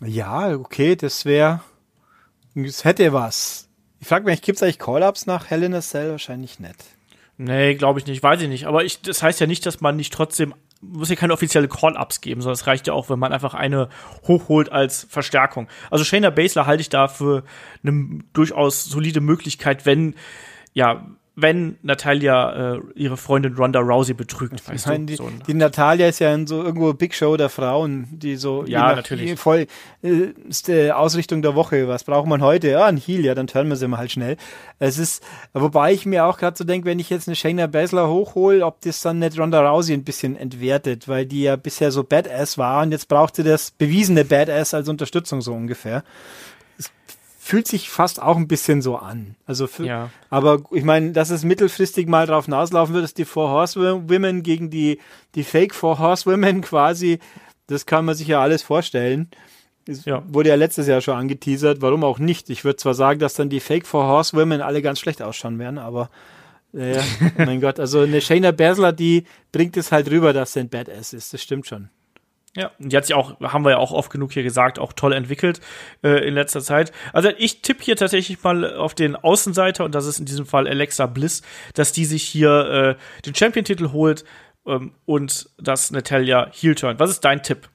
[0.03, 1.61] ja, okay, das wäre.
[2.55, 3.69] Es hätte was.
[3.99, 6.09] Ich frage mich, gibt es eigentlich Call-Ups nach Hell in a Cell?
[6.09, 6.83] Wahrscheinlich nicht.
[7.37, 8.65] Nee, glaube ich nicht, weiß ich nicht.
[8.65, 12.21] Aber ich, das heißt ja nicht, dass man nicht trotzdem muss ja keine offizielle Call-Ups
[12.21, 13.89] geben, sondern es reicht ja auch, wenn man einfach eine
[14.27, 15.67] hochholt als Verstärkung.
[15.89, 17.43] Also Shayna Baszler halte ich da für
[17.83, 20.15] eine durchaus solide Möglichkeit, wenn
[20.73, 21.05] ja
[21.35, 24.67] wenn Natalia äh, ihre Freundin Ronda Rousey betrügt.
[24.67, 25.05] Weißt meine, du?
[25.05, 28.65] Die, so die, Natalia ist ja in so irgendwo Big Show der Frauen, die so
[28.65, 29.67] ja natürlich voll
[30.03, 31.87] äh, ist die Ausrichtung der Woche.
[31.87, 32.69] Was braucht man heute?
[32.69, 34.35] Ja, ein Heal, ja, dann turnen wir sie mal halt schnell.
[34.79, 35.23] Es ist,
[35.53, 38.81] wobei ich mir auch gerade so denke, wenn ich jetzt eine Shayna Baszler hochhole, ob
[38.81, 42.81] das dann nicht Ronda Rousey ein bisschen entwertet, weil die ja bisher so Badass war
[42.83, 46.03] und jetzt braucht sie das bewiesene Badass als Unterstützung so ungefähr
[47.43, 49.35] fühlt sich fast auch ein bisschen so an.
[49.47, 50.11] Also für, ja.
[50.29, 54.69] aber ich meine, dass es mittelfristig mal drauf hinauslaufen wird, dass die Four Horsewomen gegen
[54.69, 54.99] die,
[55.33, 57.17] die Fake Four Horsewomen quasi,
[57.65, 59.31] das kann man sich ja alles vorstellen.
[59.87, 60.21] Es ja.
[60.27, 62.51] wurde ja letztes Jahr schon angeteasert, warum auch nicht.
[62.51, 65.79] Ich würde zwar sagen, dass dann die Fake Four Horsewomen alle ganz schlecht ausschauen werden,
[65.79, 66.11] aber
[66.75, 66.99] äh,
[67.37, 71.11] mein Gott, also eine Shayna Baszler, die bringt es halt rüber, dass sie ein Badass
[71.11, 71.89] ist, das stimmt schon.
[72.55, 75.13] Ja, die hat sich auch, haben wir ja auch oft genug hier gesagt, auch toll
[75.13, 75.61] entwickelt
[76.03, 76.91] äh, in letzter Zeit.
[77.13, 80.67] Also ich tippe hier tatsächlich mal auf den Außenseiter, und das ist in diesem Fall
[80.67, 81.43] Alexa Bliss,
[81.75, 84.25] dass die sich hier äh, den Champion-Titel holt
[84.65, 86.99] ähm, und dass Natalia heel turnt.
[86.99, 87.69] Was ist dein Tipp?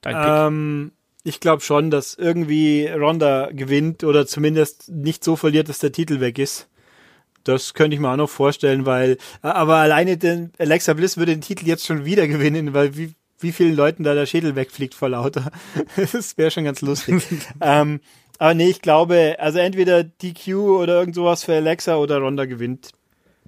[0.00, 0.92] Dein ähm,
[1.22, 6.20] ich glaube schon, dass irgendwie Ronda gewinnt oder zumindest nicht so verliert, dass der Titel
[6.20, 6.68] weg ist
[7.44, 11.42] Das könnte ich mir auch noch vorstellen, weil, aber alleine den Alexa Bliss würde den
[11.42, 15.08] Titel jetzt schon wieder gewinnen, weil wie, wie vielen Leuten da der Schädel wegfliegt vor
[15.08, 15.50] lauter.
[15.96, 17.22] das wäre schon ganz lustig.
[17.60, 18.00] ähm,
[18.38, 22.92] aber nee, ich glaube, also entweder DQ oder irgend sowas für Alexa oder Ronda gewinnt.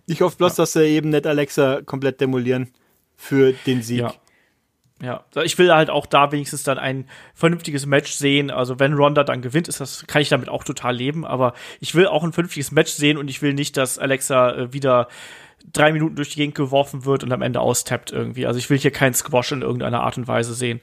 [0.07, 0.63] Ich hoffe bloß, ja.
[0.63, 2.71] dass sie eben nicht Alexa komplett demolieren
[3.17, 4.01] für den Sieg.
[4.01, 4.15] Ja.
[5.03, 8.51] Ja, ich will halt auch da wenigstens dann ein vernünftiges Match sehen.
[8.51, 11.25] Also wenn Ronda dann gewinnt, ist das, kann ich damit auch total leben.
[11.25, 14.73] Aber ich will auch ein vernünftiges Match sehen und ich will nicht, dass Alexa äh,
[14.75, 15.09] wieder
[15.73, 18.47] drei Minuten durch die Gegend geworfen wird und am Ende austappt irgendwie.
[18.47, 20.81] Also ich will hier keinen Squash in irgendeiner Art und Weise sehen.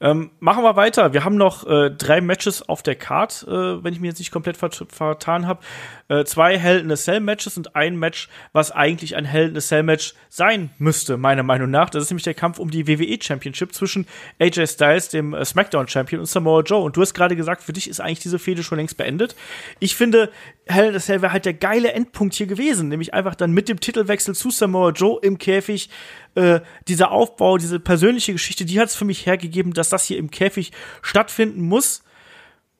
[0.00, 1.12] Ähm, machen wir weiter.
[1.12, 4.30] Wir haben noch äh, drei Matches auf der Card, äh, wenn ich mir jetzt nicht
[4.30, 5.60] komplett vert vertan habe.
[6.06, 9.56] Äh, zwei Hell in a Cell Matches und ein Match, was eigentlich ein Hell in
[9.56, 11.90] a Cell Match sein müsste, meiner Meinung nach.
[11.90, 14.06] Das ist nämlich der Kampf um die WWE Championship zwischen
[14.38, 16.84] AJ Styles, dem äh, SmackDown Champion, und Samoa Joe.
[16.84, 19.34] Und du hast gerade gesagt, für dich ist eigentlich diese Fehde schon längst beendet.
[19.80, 20.30] Ich finde,
[20.66, 23.68] Hell in a Cell wäre halt der geile Endpunkt hier gewesen, nämlich einfach dann mit
[23.68, 25.90] dem Titelwechsel zu Samoa Joe im Käfig
[26.34, 30.18] äh, dieser Aufbau, diese persönliche Geschichte, die hat es für mich hergegeben, dass das hier
[30.18, 30.72] im Käfig
[31.02, 32.02] stattfinden muss.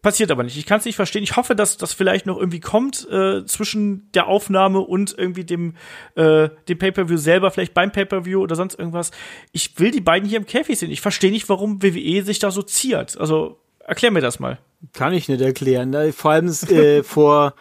[0.00, 0.56] Passiert aber nicht.
[0.56, 1.24] Ich kann es nicht verstehen.
[1.24, 5.74] Ich hoffe, dass das vielleicht noch irgendwie kommt äh, zwischen der Aufnahme und irgendwie dem,
[6.14, 9.10] äh, dem Pay-Per-View selber, vielleicht beim Pay-Per-View oder sonst irgendwas.
[9.50, 10.92] Ich will die beiden hier im Käfig sehen.
[10.92, 13.18] Ich verstehe nicht, warum WWE sich da so ziert.
[13.18, 14.58] Also erklär mir das mal.
[14.92, 16.12] Kann ich nicht erklären.
[16.12, 17.54] Vor allem äh, vor,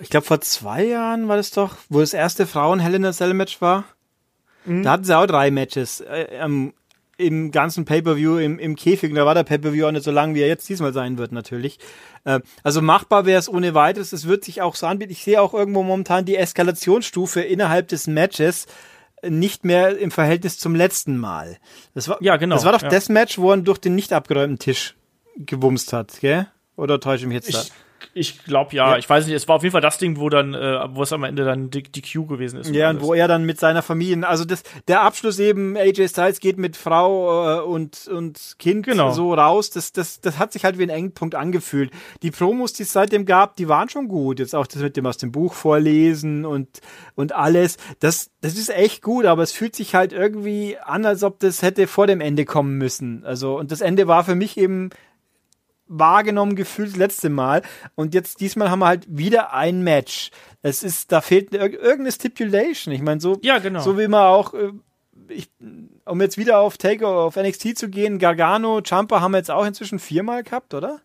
[0.00, 3.34] ich glaube vor zwei Jahren war das doch, wo das erste Frauen-Hell in a Cell
[3.34, 3.84] Match war.
[4.66, 4.82] Mhm.
[4.82, 6.74] Da hatten sie auch drei Matches äh, ähm,
[7.18, 9.10] im ganzen Pay-Per-View im, im Käfig.
[9.10, 11.32] Und da war der Pay-Per-View auch nicht so lang, wie er jetzt diesmal sein wird,
[11.32, 11.78] natürlich.
[12.24, 14.12] Äh, also machbar wäre es ohne weiteres.
[14.12, 15.12] Es wird sich auch so anbieten.
[15.12, 18.66] Ich sehe auch irgendwo momentan die Eskalationsstufe innerhalb des Matches
[19.22, 21.56] nicht mehr im Verhältnis zum letzten Mal.
[21.94, 22.54] Das war, ja, genau.
[22.54, 22.88] Das war doch ja.
[22.88, 24.94] das Match, wo er durch den nicht abgeräumten Tisch
[25.36, 26.46] gewumst hat, gell?
[26.76, 27.62] Oder täusche ich mich jetzt ich, da?
[28.16, 28.92] Ich glaube ja.
[28.92, 28.96] ja.
[28.96, 31.12] Ich weiß nicht, es war auf jeden Fall das Ding, wo dann, äh, wo es
[31.12, 32.74] am Ende dann die, die Q gewesen ist.
[32.74, 36.40] Ja, und wo er dann mit seiner Familie, also das, der Abschluss eben, AJ Styles
[36.40, 39.12] geht mit Frau äh, und, und Kind genau.
[39.12, 41.90] so raus, das, das, das hat sich halt wie ein Engpunkt angefühlt.
[42.22, 44.38] Die Promos, die es seitdem gab, die waren schon gut.
[44.38, 46.80] Jetzt auch das mit dem aus dem Buch vorlesen und,
[47.16, 47.76] und alles.
[48.00, 51.60] Das, das ist echt gut, aber es fühlt sich halt irgendwie an, als ob das
[51.60, 53.24] hätte vor dem Ende kommen müssen.
[53.26, 54.88] Also, und das Ende war für mich eben
[55.88, 57.62] wahrgenommen gefühlt das letzte Mal.
[57.94, 60.30] Und jetzt diesmal haben wir halt wieder ein Match.
[60.62, 62.92] Es ist, da fehlt irgendeine Stipulation.
[62.92, 63.80] Ich meine, so, ja, genau.
[63.80, 64.72] so wie man auch, äh,
[65.28, 65.48] ich,
[66.04, 69.66] um jetzt wieder auf Take auf NXT zu gehen, Gargano, Champa haben wir jetzt auch
[69.66, 71.00] inzwischen viermal gehabt, oder?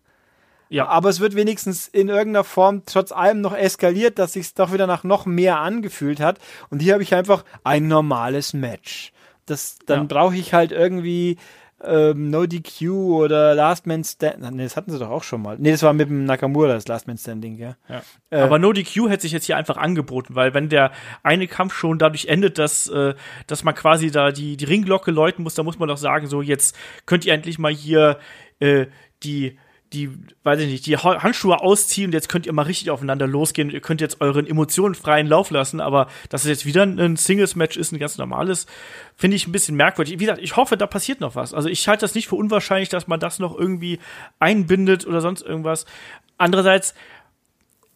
[0.68, 0.88] Ja.
[0.88, 4.86] Aber es wird wenigstens in irgendeiner Form trotz allem noch eskaliert, dass sich doch wieder
[4.86, 6.38] nach noch mehr angefühlt hat.
[6.70, 9.12] Und hier habe ich einfach ein normales Match.
[9.44, 10.06] Das, dann ja.
[10.06, 11.36] brauche ich halt irgendwie
[11.84, 14.56] ähm, No DQ oder Last Man Standing.
[14.56, 15.56] Nee, das hatten sie doch auch schon mal.
[15.58, 17.76] Nee, das war mit dem Nakamura, das Last Man Standing, ja.
[17.88, 18.02] ja.
[18.30, 21.74] Äh, Aber No DQ hätte sich jetzt hier einfach angeboten, weil wenn der eine Kampf
[21.74, 23.14] schon dadurch endet, dass, äh,
[23.46, 26.42] dass man quasi da die, die Ringglocke läuten muss, dann muss man doch sagen, so
[26.42, 26.76] jetzt
[27.06, 28.18] könnt ihr endlich mal hier
[28.60, 28.86] äh,
[29.22, 29.58] die
[29.92, 30.10] die,
[30.42, 33.74] weiß ich nicht, die Handschuhe ausziehen und jetzt könnt ihr mal richtig aufeinander losgehen und
[33.74, 37.76] ihr könnt jetzt euren Emotionen freien Lauf lassen, aber dass es jetzt wieder ein Singles-Match
[37.76, 38.66] ist, ein ganz normales,
[39.16, 40.14] finde ich ein bisschen merkwürdig.
[40.14, 41.54] Wie gesagt, ich hoffe, da passiert noch was.
[41.54, 43.98] Also ich halte das nicht für unwahrscheinlich, dass man das noch irgendwie
[44.38, 45.86] einbindet oder sonst irgendwas.
[46.38, 46.94] Andererseits,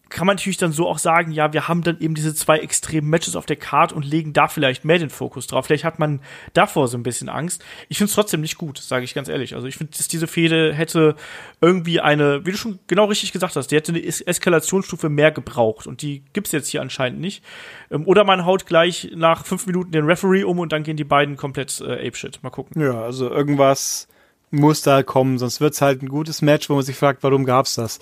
[0.09, 3.11] kann man natürlich dann so auch sagen, ja, wir haben dann eben diese zwei extremen
[3.11, 5.67] Matches auf der Card und legen da vielleicht mehr den Fokus drauf.
[5.67, 6.21] Vielleicht hat man
[6.53, 7.65] davor so ein bisschen Angst.
[7.89, 9.55] Ich finde es trotzdem nicht gut, sage ich ganz ehrlich.
[9.55, 11.17] Also ich finde, dass diese Fehde hätte
[11.61, 15.87] irgendwie eine, wie du schon genau richtig gesagt hast, die hätte eine Eskalationsstufe mehr gebraucht
[15.89, 17.43] und die gibt's jetzt hier anscheinend nicht.
[17.91, 21.05] Ähm, oder man haut gleich nach fünf Minuten den Referee um und dann gehen die
[21.05, 22.43] beiden komplett äh, apeshit.
[22.43, 22.81] Mal gucken.
[22.81, 24.07] Ja, also irgendwas
[24.53, 27.75] muss da kommen, sonst wird's halt ein gutes Match, wo man sich fragt, warum gab's
[27.75, 27.99] das?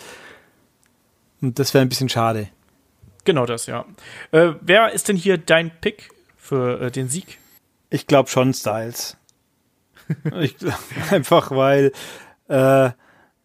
[1.44, 2.48] Und das wäre ein bisschen schade.
[3.24, 3.84] Genau das, ja.
[4.32, 7.38] Äh, wer ist denn hier dein Pick für äh, den Sieg?
[7.90, 9.18] Ich glaube schon Styles.
[10.40, 10.56] ich,
[11.10, 11.92] einfach weil
[12.48, 12.90] äh,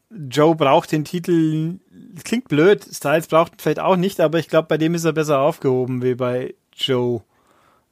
[0.10, 1.80] Joe braucht den Titel.
[2.24, 5.40] Klingt blöd, Styles braucht vielleicht auch nicht, aber ich glaube, bei dem ist er besser
[5.40, 7.22] aufgehoben wie bei Joe.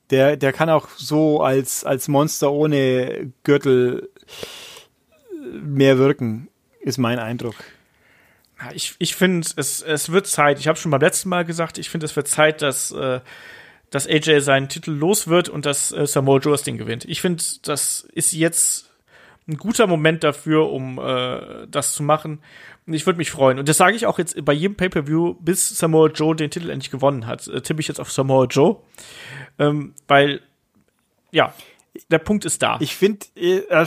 [0.09, 4.09] Der, der kann auch so als, als Monster ohne Gürtel
[5.51, 6.47] mehr wirken,
[6.79, 7.55] ist mein Eindruck
[8.73, 10.59] ich, ich finde, es, es wird Zeit.
[10.59, 13.19] Ich habe schon beim letzten Mal gesagt, ich finde, es wird Zeit, dass, äh,
[13.89, 17.05] dass AJ seinen Titel los wird und dass äh, Samoa Joe das Ding gewinnt.
[17.05, 18.89] Ich finde, das ist jetzt
[19.47, 22.39] ein guter Moment dafür, um äh, das zu machen.
[22.85, 23.59] Und ich würde mich freuen.
[23.59, 26.91] Und das sage ich auch jetzt bei jedem Pay-Per-View, bis Samoa Joe den Titel endlich
[26.91, 27.47] gewonnen hat.
[27.47, 28.77] Äh, tippe ich jetzt auf Samoa Joe.
[29.59, 30.41] Ähm, weil,
[31.31, 31.53] ja,
[32.09, 32.77] der Punkt ist da.
[32.79, 33.85] Ich finde, äh,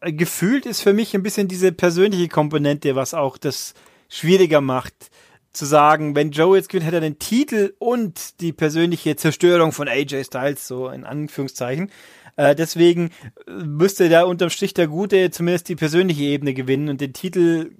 [0.00, 3.74] gefühlt ist für mich ein bisschen diese persönliche Komponente, was auch das
[4.08, 5.10] schwieriger macht,
[5.52, 9.88] zu sagen, wenn Joe jetzt gewinnt, hätte er den Titel und die persönliche Zerstörung von
[9.88, 11.90] AJ Styles, so in Anführungszeichen.
[12.36, 13.10] Äh, deswegen
[13.46, 17.70] müsste da unterm Strich der Gute zumindest die persönliche Ebene gewinnen und den Titel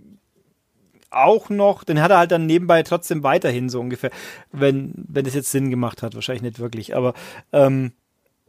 [1.11, 4.11] auch noch, den hat er halt dann nebenbei trotzdem weiterhin so ungefähr,
[4.53, 7.15] wenn, wenn es jetzt Sinn gemacht hat, wahrscheinlich nicht wirklich, aber
[7.53, 7.93] ähm,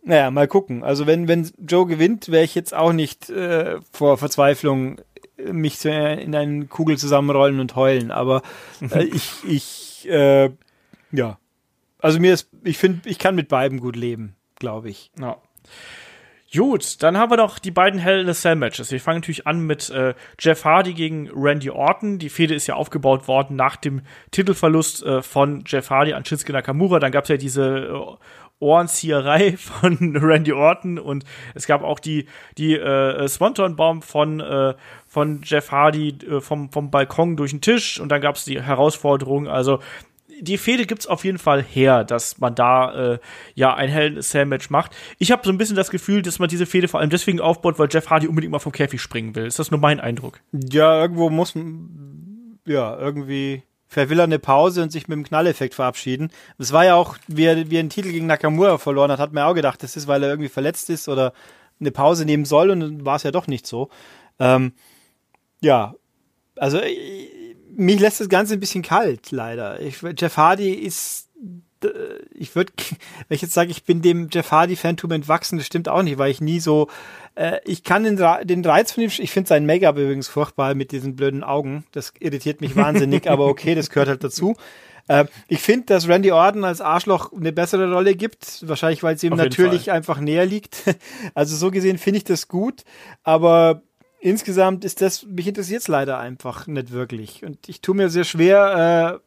[0.03, 0.83] naja, mal gucken.
[0.83, 5.01] Also wenn, wenn Joe gewinnt, wäre ich jetzt auch nicht äh, vor Verzweiflung
[5.37, 8.41] mich in eine Kugel zusammenrollen und heulen, aber
[8.91, 10.49] äh, ich, ich, äh,
[11.11, 11.39] ja.
[11.99, 15.11] Also mir ist, ich finde, ich kann mit beiden gut leben, glaube ich.
[15.19, 15.37] Ja.
[16.53, 18.91] Gut, dann haben wir noch die beiden Hell in a Cell Matches.
[18.91, 22.19] Wir fangen natürlich an mit äh, Jeff Hardy gegen Randy Orton.
[22.19, 26.53] Die Fehde ist ja aufgebaut worden nach dem Titelverlust äh, von Jeff Hardy an Shinsuke
[26.53, 26.99] Nakamura.
[26.99, 28.15] Dann gab es ja diese äh,
[28.59, 32.27] Ohrenzieherei von Randy Orton und es gab auch die
[32.57, 34.73] die äh, Swanton Bomb von äh,
[35.05, 38.61] von Jeff Hardy äh, vom vom Balkon durch den Tisch und dann gab es die
[38.61, 39.79] Herausforderung also
[40.39, 43.19] die Fehde gibt's auf jeden Fall her, dass man da äh,
[43.55, 44.95] ja ein Hell in Match macht.
[45.19, 47.79] Ich habe so ein bisschen das Gefühl, dass man diese Fehde vor allem deswegen aufbaut,
[47.79, 49.45] weil Jeff Hardy unbedingt mal vom Käfig springen will.
[49.45, 50.39] Ist das nur mein Eindruck?
[50.51, 51.55] Ja, irgendwo muss
[52.65, 53.63] ja irgendwie
[53.95, 56.29] Er eine Pause und sich mit dem Knalleffekt verabschieden.
[56.57, 59.33] Es war ja auch, wie er, wie er den Titel gegen Nakamura verloren hat, hat
[59.33, 61.33] man auch gedacht, das ist, weil er irgendwie verletzt ist oder
[61.79, 63.89] eine Pause nehmen soll und dann war es ja doch nicht so.
[64.39, 64.73] Ähm,
[65.61, 65.95] ja,
[66.55, 66.79] also
[67.75, 69.79] mich lässt das Ganze ein bisschen kalt, leider.
[69.79, 71.29] Ich, Jeff Hardy ist,
[72.33, 72.73] ich würde,
[73.27, 76.31] wenn ich jetzt sage, ich bin dem Jeff Hardy-Fantum entwachsen, das stimmt auch nicht, weil
[76.31, 76.87] ich nie so,
[77.35, 80.91] äh, ich kann den, den Reiz von ihm, ich finde sein Make-up übrigens furchtbar mit
[80.91, 84.55] diesen blöden Augen, das irritiert mich wahnsinnig, aber okay, das gehört halt dazu.
[85.07, 89.23] Äh, ich finde, dass Randy Orton als Arschloch eine bessere Rolle gibt, wahrscheinlich, weil es
[89.23, 89.95] ihm natürlich Fall.
[89.95, 90.83] einfach näher liegt.
[91.33, 92.83] Also so gesehen finde ich das gut,
[93.23, 93.81] aber
[94.19, 97.43] insgesamt ist das, mich interessiert es leider einfach nicht wirklich.
[97.43, 99.26] Und ich tue mir sehr schwer äh,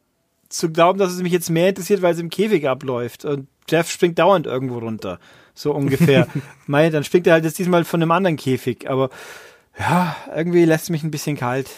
[0.51, 3.25] zu glauben, dass es mich jetzt mehr interessiert, weil es im Käfig abläuft.
[3.25, 5.19] Und Jeff springt dauernd irgendwo runter.
[5.55, 6.27] So ungefähr.
[6.67, 8.91] Mei, dann springt er halt jetzt diesmal von einem anderen Käfig.
[8.91, 9.11] Aber
[9.79, 11.71] ja, irgendwie lässt es mich ein bisschen kalt.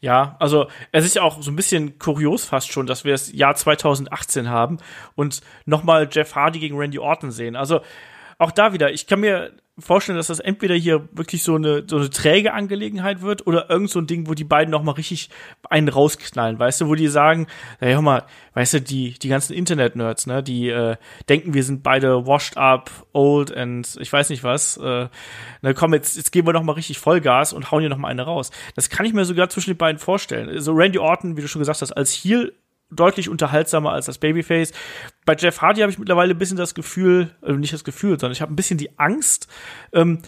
[0.00, 3.32] Ja, also es ist ja auch so ein bisschen kurios fast schon, dass wir das
[3.32, 4.78] Jahr 2018 haben
[5.14, 7.56] und nochmal Jeff Hardy gegen Randy Orton sehen.
[7.56, 7.80] Also
[8.38, 11.96] auch da wieder, ich kann mir vorstellen, dass das entweder hier wirklich so eine, so
[11.96, 15.30] eine träge Angelegenheit wird oder irgend so ein Ding, wo die beiden noch mal richtig
[15.68, 17.48] einen rausknallen, weißt du, wo die sagen,
[17.80, 18.22] ja, hör mal,
[18.54, 20.96] weißt du, die, die ganzen Internet-Nerds, ne, die äh,
[21.28, 25.08] denken, wir sind beide washed up, old and ich weiß nicht was, äh,
[25.62, 28.08] na komm, jetzt, jetzt geben wir noch mal richtig Vollgas und hauen hier noch mal
[28.08, 28.52] eine raus.
[28.76, 30.60] Das kann ich mir sogar zwischen den beiden vorstellen.
[30.60, 32.52] So Randy Orton, wie du schon gesagt hast, als Heel
[32.94, 34.72] deutlich unterhaltsamer als das Babyface.
[35.24, 38.32] Bei Jeff Hardy habe ich mittlerweile ein bisschen das Gefühl, also nicht das Gefühl, sondern
[38.32, 39.48] ich habe ein bisschen die Angst,
[39.92, 40.20] ähm,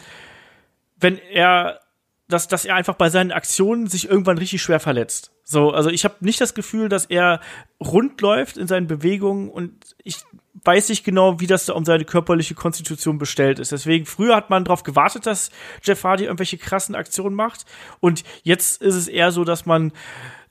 [0.98, 1.80] wenn er
[2.28, 5.32] dass, dass er einfach bei seinen Aktionen sich irgendwann richtig schwer verletzt.
[5.44, 7.40] So, also ich habe nicht das Gefühl, dass er
[7.80, 10.18] rund läuft in seinen Bewegungen und ich
[10.64, 13.70] weiß nicht genau, wie das da um seine körperliche Konstitution bestellt ist.
[13.70, 15.50] Deswegen, früher hat man darauf gewartet, dass
[15.84, 17.64] Jeff Hardy irgendwelche krassen Aktionen macht
[18.00, 19.92] und jetzt ist es eher so, dass man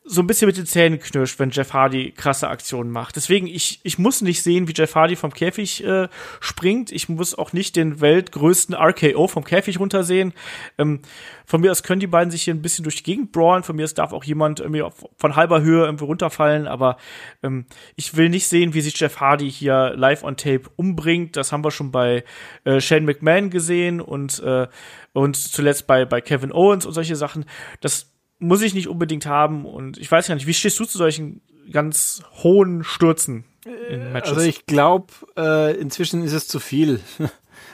[0.07, 3.15] so ein bisschen mit den Zähnen knirscht, wenn Jeff Hardy krasse Aktionen macht.
[3.15, 6.07] Deswegen, ich, ich muss nicht sehen, wie Jeff Hardy vom Käfig äh,
[6.39, 6.91] springt.
[6.91, 10.33] Ich muss auch nicht den weltgrößten RKO vom Käfig runtersehen.
[10.77, 10.99] Ähm,
[11.45, 13.63] von mir aus können die beiden sich hier ein bisschen durch die Gegend brawlen.
[13.63, 14.83] Von mir aus darf auch jemand irgendwie
[15.17, 16.67] von halber Höhe irgendwie runterfallen.
[16.67, 16.97] Aber
[17.41, 21.35] ähm, ich will nicht sehen, wie sich Jeff Hardy hier live on Tape umbringt.
[21.35, 22.23] Das haben wir schon bei
[22.63, 24.67] äh, Shane McMahon gesehen und, äh,
[25.13, 27.45] und zuletzt bei, bei Kevin Owens und solche Sachen.
[27.81, 29.65] Das muss ich nicht unbedingt haben.
[29.65, 34.09] Und ich weiß gar nicht, wie stehst du zu solchen ganz hohen Stürzen in äh,
[34.11, 34.33] Matches?
[34.33, 35.07] Also ich glaube,
[35.37, 36.99] äh, inzwischen ist es zu viel.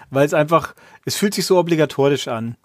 [0.09, 2.57] Weil es einfach, es fühlt sich so obligatorisch an.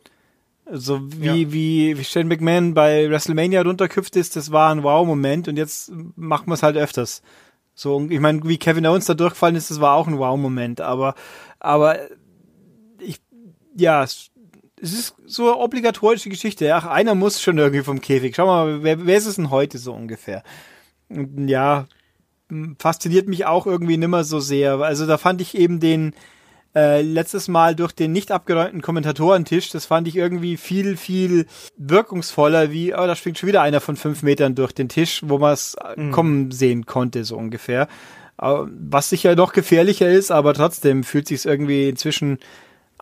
[0.71, 1.53] So wie, ja.
[1.53, 6.49] wie, wie Shane McMahon bei WrestleMania runterküpft ist, das war ein Wow-Moment und jetzt machen
[6.49, 7.23] wir es halt öfters.
[7.73, 11.15] So, ich meine, wie Kevin Owens da durchgefallen ist, das war auch ein Wow-Moment, aber,
[11.61, 11.99] aber
[12.99, 13.21] ich,
[13.77, 14.31] ja, es
[14.79, 16.75] ist so eine obligatorische Geschichte.
[16.75, 18.35] Ach, einer muss schon irgendwie vom Käfig.
[18.37, 20.43] Schau mal, wer, wer ist es denn heute so ungefähr?
[21.09, 21.87] Und ja,
[22.79, 24.79] fasziniert mich auch irgendwie nimmer so sehr.
[24.81, 26.15] Also da fand ich eben den
[26.77, 31.47] äh, letztes Mal durch den nicht abgeräumten Kommentatorentisch, das fand ich irgendwie viel, viel
[31.79, 35.39] wirkungsvoller, wie, oh, da springt schon wieder einer von fünf Metern durch den Tisch, wo
[35.39, 36.11] man es mhm.
[36.13, 37.89] kommen sehen konnte, so ungefähr.
[38.39, 42.39] Was sicher noch gefährlicher ist, aber trotzdem fühlt sich irgendwie inzwischen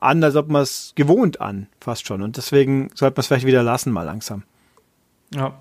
[0.05, 2.23] an, als ob man es gewohnt an, fast schon.
[2.23, 4.45] Und deswegen sollte man es vielleicht wieder lassen, mal langsam.
[5.35, 5.61] Ja.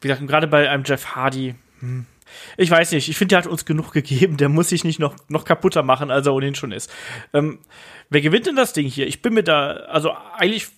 [0.00, 2.06] Wie gesagt, gerade bei einem Jeff Hardy, hm.
[2.56, 5.16] ich weiß nicht, ich finde, der hat uns genug gegeben, der muss sich nicht noch,
[5.28, 6.90] noch kaputter machen, als er ohnehin schon ist.
[7.32, 7.58] Ähm,
[8.10, 9.06] wer gewinnt denn das Ding hier?
[9.06, 10.68] Ich bin mir da, also eigentlich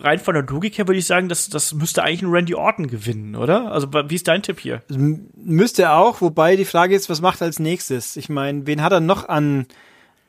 [0.00, 2.86] rein von der Logik her würde ich sagen, dass das müsste eigentlich ein Randy Orton
[2.88, 3.72] gewinnen, oder?
[3.72, 4.82] Also wie ist dein Tipp hier?
[4.88, 8.16] Müsste er auch, wobei die Frage ist, was macht er als nächstes?
[8.16, 9.66] Ich meine, wen hat er noch an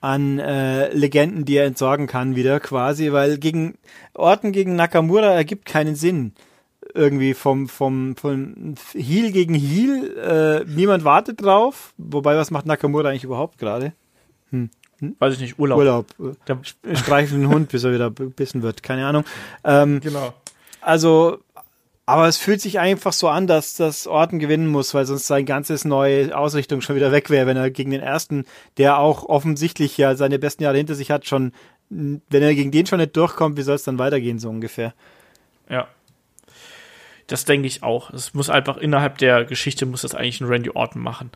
[0.01, 3.77] an äh, Legenden, die er entsorgen kann wieder quasi, weil gegen
[4.13, 6.33] Orton gegen Nakamura ergibt keinen Sinn
[6.93, 10.17] irgendwie vom vom von Heel gegen Heel.
[10.17, 11.93] Äh, niemand wartet drauf.
[11.97, 13.93] Wobei was macht Nakamura eigentlich überhaupt gerade?
[14.51, 14.69] Hm.
[14.99, 15.15] Hm?
[15.19, 15.79] Weiß ich nicht, Urlaub.
[15.79, 16.07] Urlaub.
[16.47, 16.59] Der
[16.95, 18.83] streichelt einen Hund, bis er wieder bissen wird.
[18.83, 19.23] Keine Ahnung.
[19.63, 20.33] Ähm, genau.
[20.81, 21.39] Also,
[22.09, 25.45] aber es fühlt sich einfach so an, dass das Orten gewinnen muss, weil sonst seine
[25.45, 28.45] ganzes neue Ausrichtung schon wieder weg wäre, wenn er gegen den ersten,
[28.77, 31.51] der auch offensichtlich ja seine besten Jahre hinter sich hat, schon,
[31.91, 34.95] wenn er gegen den schon nicht durchkommt, wie soll es dann weitergehen, so ungefähr?
[35.69, 35.87] Ja.
[37.27, 38.09] Das denke ich auch.
[38.09, 41.29] Es muss einfach innerhalb der Geschichte muss das eigentlich ein Randy Orton machen.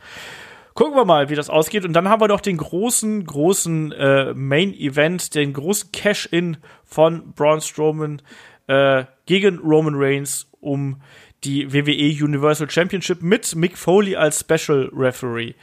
[0.74, 1.86] Gucken wir mal, wie das ausgeht.
[1.86, 7.32] Und dann haben wir doch den großen, großen äh, Main Event, den großen Cash-In von
[7.34, 8.24] Braun Strowman
[8.66, 11.02] äh, gegen Roman Reigns um
[11.44, 15.54] die WWE Universal Championship mit Mick Foley als Special Referee.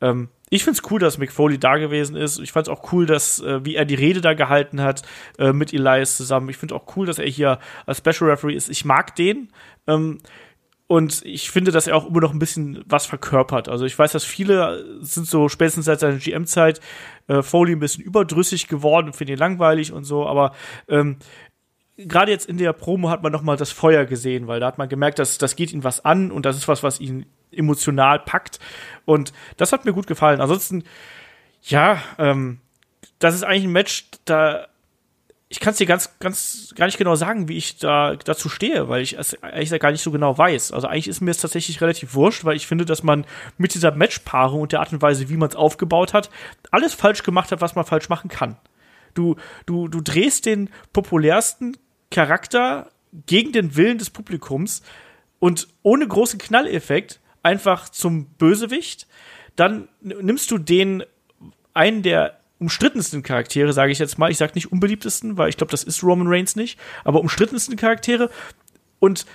[0.00, 2.38] Ähm, ich finde es cool, dass Mick Foley da gewesen ist.
[2.38, 5.02] Ich fand es auch cool, dass, äh, wie er die Rede da gehalten hat
[5.38, 6.48] äh, mit Elias zusammen.
[6.48, 8.68] Ich finde auch cool, dass er hier als Special Referee ist.
[8.68, 9.48] Ich mag den.
[9.88, 10.18] Ähm,
[10.88, 13.68] und ich finde, dass er auch immer noch ein bisschen was verkörpert.
[13.68, 16.80] Also ich weiß, dass viele sind so spätestens seit seiner GM-Zeit
[17.26, 20.52] äh, Foley ein bisschen überdrüssig geworden und finden ihn langweilig und so, aber
[20.88, 21.16] ähm,
[21.96, 24.78] gerade jetzt in der Promo hat man noch mal das Feuer gesehen, weil da hat
[24.78, 28.18] man gemerkt, dass das geht ihn was an und das ist was, was ihn emotional
[28.18, 28.58] packt
[29.04, 30.40] und das hat mir gut gefallen.
[30.40, 30.84] Ansonsten,
[31.62, 32.60] ja, ähm,
[33.18, 34.66] das ist eigentlich ein Match, da
[35.48, 38.88] ich kann es dir ganz, ganz gar nicht genau sagen, wie ich da dazu stehe,
[38.88, 40.72] weil ich es ehrlich gar nicht so genau weiß.
[40.72, 43.24] Also eigentlich ist mir es tatsächlich relativ wurscht, weil ich finde, dass man
[43.56, 46.30] mit dieser Matchpaarung und der Art und Weise, wie man es aufgebaut hat,
[46.72, 48.56] alles falsch gemacht hat, was man falsch machen kann.
[49.14, 49.36] Du,
[49.66, 51.76] du, du drehst den populärsten
[52.16, 52.90] Charakter
[53.26, 54.80] gegen den Willen des Publikums
[55.38, 59.06] und ohne großen Knalleffekt einfach zum Bösewicht.
[59.54, 61.04] Dann nimmst du den
[61.74, 64.30] einen der umstrittensten Charaktere, sage ich jetzt mal.
[64.30, 68.30] Ich sage nicht unbeliebtesten, weil ich glaube, das ist Roman Reigns nicht, aber umstrittensten Charaktere
[68.98, 69.26] und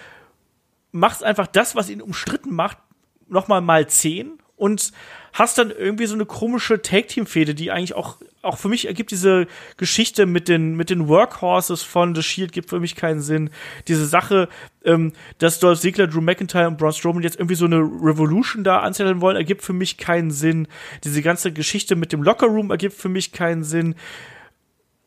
[0.92, 2.80] machst einfach das, was ihn umstritten macht,
[3.28, 4.92] nochmal mal zehn und
[5.34, 9.48] hast dann irgendwie so eine komische Tag-Team-Fehde, die eigentlich auch, auch für mich ergibt diese
[9.78, 13.50] Geschichte mit den, mit den Workhorses von The Shield gibt für mich keinen Sinn.
[13.88, 14.50] Diese Sache,
[14.86, 18.82] ähm, dass Dolph Ziggler, Drew McIntyre und Braun Strowman jetzt irgendwie so eine Revolution da
[18.82, 20.68] anzetteln wollen, ergibt für mich keinen Sinn.
[21.04, 23.96] Diese ganze Geschichte mit dem Locker Room ergibt für mich keinen Sinn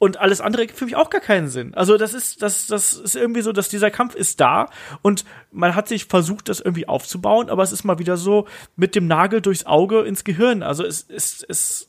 [0.05, 1.73] und alles andere ergibt für mich auch gar keinen Sinn.
[1.73, 4.69] Also das ist, das, das ist irgendwie so, dass dieser Kampf ist da
[5.01, 8.47] und man hat sich versucht, das irgendwie aufzubauen, aber es ist mal wieder so
[8.77, 10.63] mit dem Nagel durchs Auge ins Gehirn.
[10.63, 11.89] Also es, es, es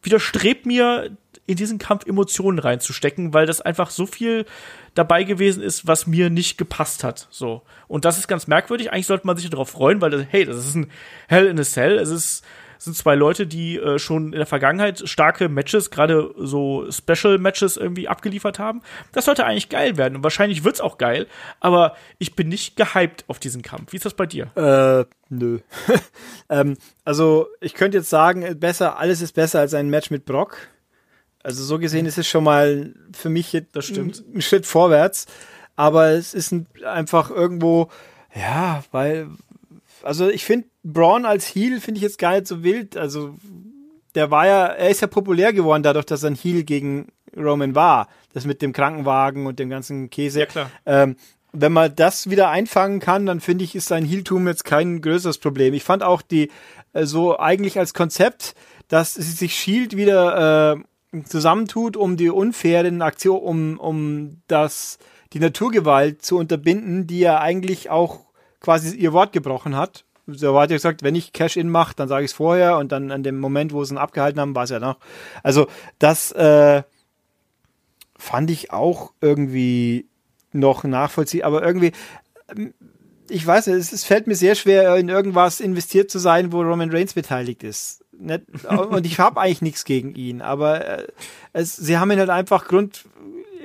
[0.00, 1.10] widerstrebt mir,
[1.48, 4.46] in diesen Kampf Emotionen reinzustecken, weil das einfach so viel
[4.94, 7.28] dabei gewesen ist, was mir nicht gepasst hat.
[7.30, 7.62] So.
[7.88, 8.92] Und das ist ganz merkwürdig.
[8.92, 10.90] Eigentlich sollte man sich darauf freuen, weil, das, hey, das ist ein
[11.28, 11.98] Hell in a Cell.
[11.98, 12.44] Es ist,
[12.78, 17.76] sind zwei Leute, die äh, schon in der Vergangenheit starke Matches, gerade so Special Matches
[17.76, 18.82] irgendwie abgeliefert haben.
[19.12, 21.26] Das sollte eigentlich geil werden und wahrscheinlich wird's auch geil,
[21.60, 23.92] aber ich bin nicht gehypt auf diesen Kampf.
[23.92, 24.50] Wie ist das bei dir?
[24.56, 25.60] Äh, nö.
[26.48, 30.56] ähm, also ich könnte jetzt sagen, besser, alles ist besser als ein Match mit Brock.
[31.42, 34.24] Also so gesehen ist es schon mal für mich das stimmt.
[34.34, 35.26] Ein, Schritt vorwärts.
[35.76, 37.88] Aber es ist ein, einfach irgendwo,
[38.34, 39.28] ja, weil,
[40.06, 42.96] also ich finde Braun als Heel finde ich jetzt gar nicht so wild.
[42.96, 43.34] Also
[44.14, 47.74] der war ja, er ist ja populär geworden dadurch, dass er ein Heel gegen Roman
[47.74, 48.08] war.
[48.32, 50.40] Das mit dem Krankenwagen und dem ganzen Käse.
[50.40, 50.70] Ja, klar.
[50.86, 51.16] Ähm,
[51.52, 55.38] wenn man das wieder einfangen kann, dann finde ich, ist sein Heeltum jetzt kein größeres
[55.38, 55.74] Problem.
[55.74, 56.50] Ich fand auch die,
[56.92, 58.54] äh, so eigentlich als Konzept,
[58.88, 60.74] dass sie sich Shield wieder
[61.12, 64.98] äh, zusammentut, um die unfairen Aktionen, um, um das,
[65.32, 68.25] die Naturgewalt zu unterbinden, die ja eigentlich auch
[68.60, 72.24] quasi ihr Wort gebrochen hat so hat ja gesagt, wenn ich Cash-In mache, dann sage
[72.24, 74.70] ich es vorher und dann an dem Moment, wo sie ihn abgehalten haben, war es
[74.70, 74.98] ja noch.
[75.42, 76.82] Also das äh,
[78.18, 80.08] fand ich auch irgendwie
[80.52, 81.92] noch nachvollziehbar, aber irgendwie,
[82.56, 82.74] ähm,
[83.28, 86.62] ich weiß nicht, es, es, fällt mir sehr schwer, in irgendwas investiert zu sein, wo
[86.62, 88.04] Roman Reigns beteiligt ist.
[88.18, 91.06] Nicht, und ich habe eigentlich nichts gegen ihn, aber äh,
[91.52, 93.04] es, sie haben ihn halt einfach Grund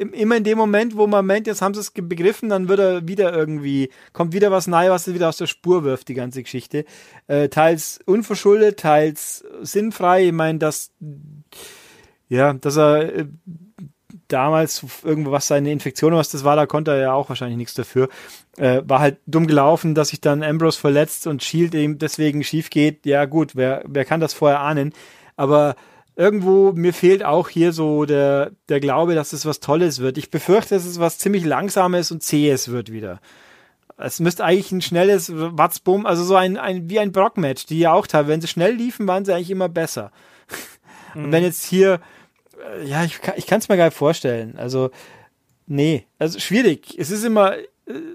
[0.01, 3.07] immer in dem Moment, wo man meint, jetzt haben sie es begriffen, dann wird er
[3.07, 6.43] wieder irgendwie, kommt wieder was Neues, was er wieder aus der Spur wirft, die ganze
[6.43, 6.85] Geschichte.
[7.27, 10.27] Äh, teils unverschuldet, teils sinnfrei.
[10.27, 10.91] Ich meine, dass,
[12.29, 13.25] ja, dass er äh,
[14.27, 17.73] damals irgendwo was seine Infektion, was das war, da konnte er ja auch wahrscheinlich nichts
[17.73, 18.09] dafür.
[18.57, 22.69] Äh, war halt dumm gelaufen, dass sich dann Ambrose verletzt und Shield eben deswegen schief
[22.69, 23.05] geht.
[23.05, 24.93] Ja, gut, wer, wer kann das vorher ahnen?
[25.35, 25.75] Aber
[26.15, 30.17] irgendwo, mir fehlt auch hier so der, der Glaube, dass es was Tolles wird.
[30.17, 33.19] Ich befürchte, dass es was ziemlich Langsames und Zähes wird wieder.
[33.97, 37.93] Es müsste eigentlich ein schnelles Watzbumm, also so ein, ein wie ein Brock-Match, die ja
[37.93, 40.11] auch teilweise, wenn sie schnell liefen, waren sie eigentlich immer besser.
[41.13, 41.25] Mhm.
[41.25, 42.01] Und wenn jetzt hier,
[42.77, 44.55] äh, ja, ich, ich kann es mir gar nicht vorstellen.
[44.57, 44.91] Also,
[45.67, 46.95] nee, also schwierig.
[46.97, 47.63] Es ist immer, äh,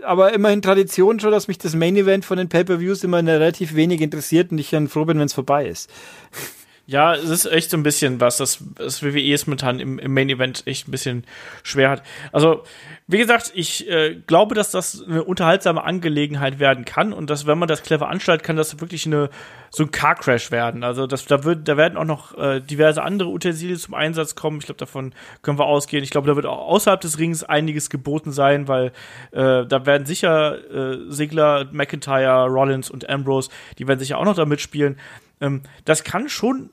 [0.03, 4.01] aber immerhin Tradition schon, dass mich das Main Event von den Pay-Per-Views immer relativ wenig
[4.01, 5.91] interessiert und ich dann froh bin, wenn es vorbei ist.
[6.89, 10.15] Ja, es ist echt so ein bisschen was, das, das WWE es momentan im, im
[10.15, 11.25] Main Event echt ein bisschen
[11.65, 12.05] schwer hat.
[12.31, 12.63] Also,
[13.09, 17.59] wie gesagt, ich äh, glaube, dass das eine unterhaltsame Angelegenheit werden kann und dass, wenn
[17.59, 19.31] man das clever anstellt, kann das wirklich eine,
[19.71, 20.85] so ein Car Crash werden.
[20.85, 24.59] Also, das, da, wird, da werden auch noch äh, diverse andere Utensilien zum Einsatz kommen.
[24.59, 25.13] Ich glaube, davon
[25.43, 26.05] können wir ausgehen.
[26.05, 28.93] Ich glaube, da wird auch außerhalb des Rings einiges geboten sein, weil
[29.33, 34.37] äh, da werden sicher äh, Sigler, McIntyre, Rollins und Ambrose, die werden sicher auch noch
[34.37, 35.01] da mitspielen.
[35.41, 36.71] Ähm, das kann schon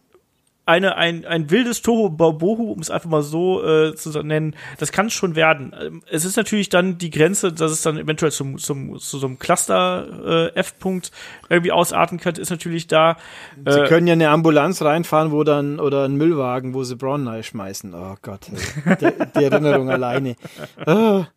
[0.65, 4.91] eine, ein, ein wildes Toho Bohu, um es einfach mal so äh, zu nennen, das
[4.91, 5.75] kann es schon werden.
[5.79, 9.27] Ähm, es ist natürlich dann die Grenze, dass es dann eventuell zum, zum, zu so
[9.27, 11.07] einem Cluster-F-Punkt
[11.49, 13.17] äh, irgendwie ausarten könnte, ist natürlich da.
[13.65, 17.29] Äh, sie können ja eine Ambulanz reinfahren, wo dann, oder einen Müllwagen, wo sie Braun
[17.43, 17.93] schmeißen.
[17.93, 18.47] Oh Gott,
[19.01, 20.35] die, die Erinnerung alleine.
[20.85, 21.25] Oh.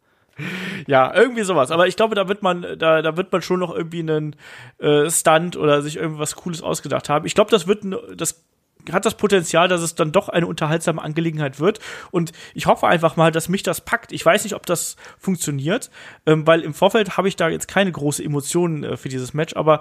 [0.87, 1.70] Ja, irgendwie sowas.
[1.70, 4.37] Aber ich glaube, da wird man, da, da wird man schon noch irgendwie einen
[4.79, 7.24] äh, Stunt oder sich irgendwas Cooles ausgedacht haben.
[7.24, 8.45] Ich glaube, das wird, das
[8.93, 11.80] hat das Potenzial, dass es dann doch eine unterhaltsame Angelegenheit wird.
[12.11, 14.12] Und ich hoffe einfach mal, dass mich das packt.
[14.12, 15.91] Ich weiß nicht, ob das funktioniert,
[16.26, 19.57] ähm, weil im Vorfeld habe ich da jetzt keine große Emotionen äh, für dieses Match,
[19.57, 19.80] aber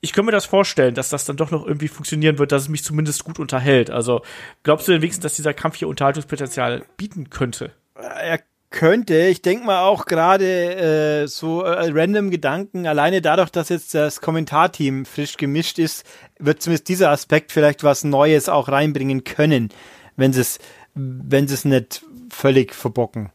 [0.00, 2.68] ich könnte mir das vorstellen, dass das dann doch noch irgendwie funktionieren wird, dass es
[2.68, 3.90] mich zumindest gut unterhält.
[3.90, 4.22] Also
[4.62, 7.72] glaubst du denn wenigstens, dass dieser Kampf hier Unterhaltungspotenzial bieten könnte?
[7.94, 8.40] Er
[8.70, 9.26] könnte.
[9.26, 14.20] Ich denke mal auch gerade äh, so äh, random Gedanken, alleine dadurch, dass jetzt das
[14.20, 16.04] Kommentarteam frisch gemischt ist,
[16.38, 19.70] wird zumindest dieser Aspekt vielleicht was Neues auch reinbringen können,
[20.16, 20.58] wenn sie es,
[20.94, 23.30] wenn sie es nicht völlig verbocken.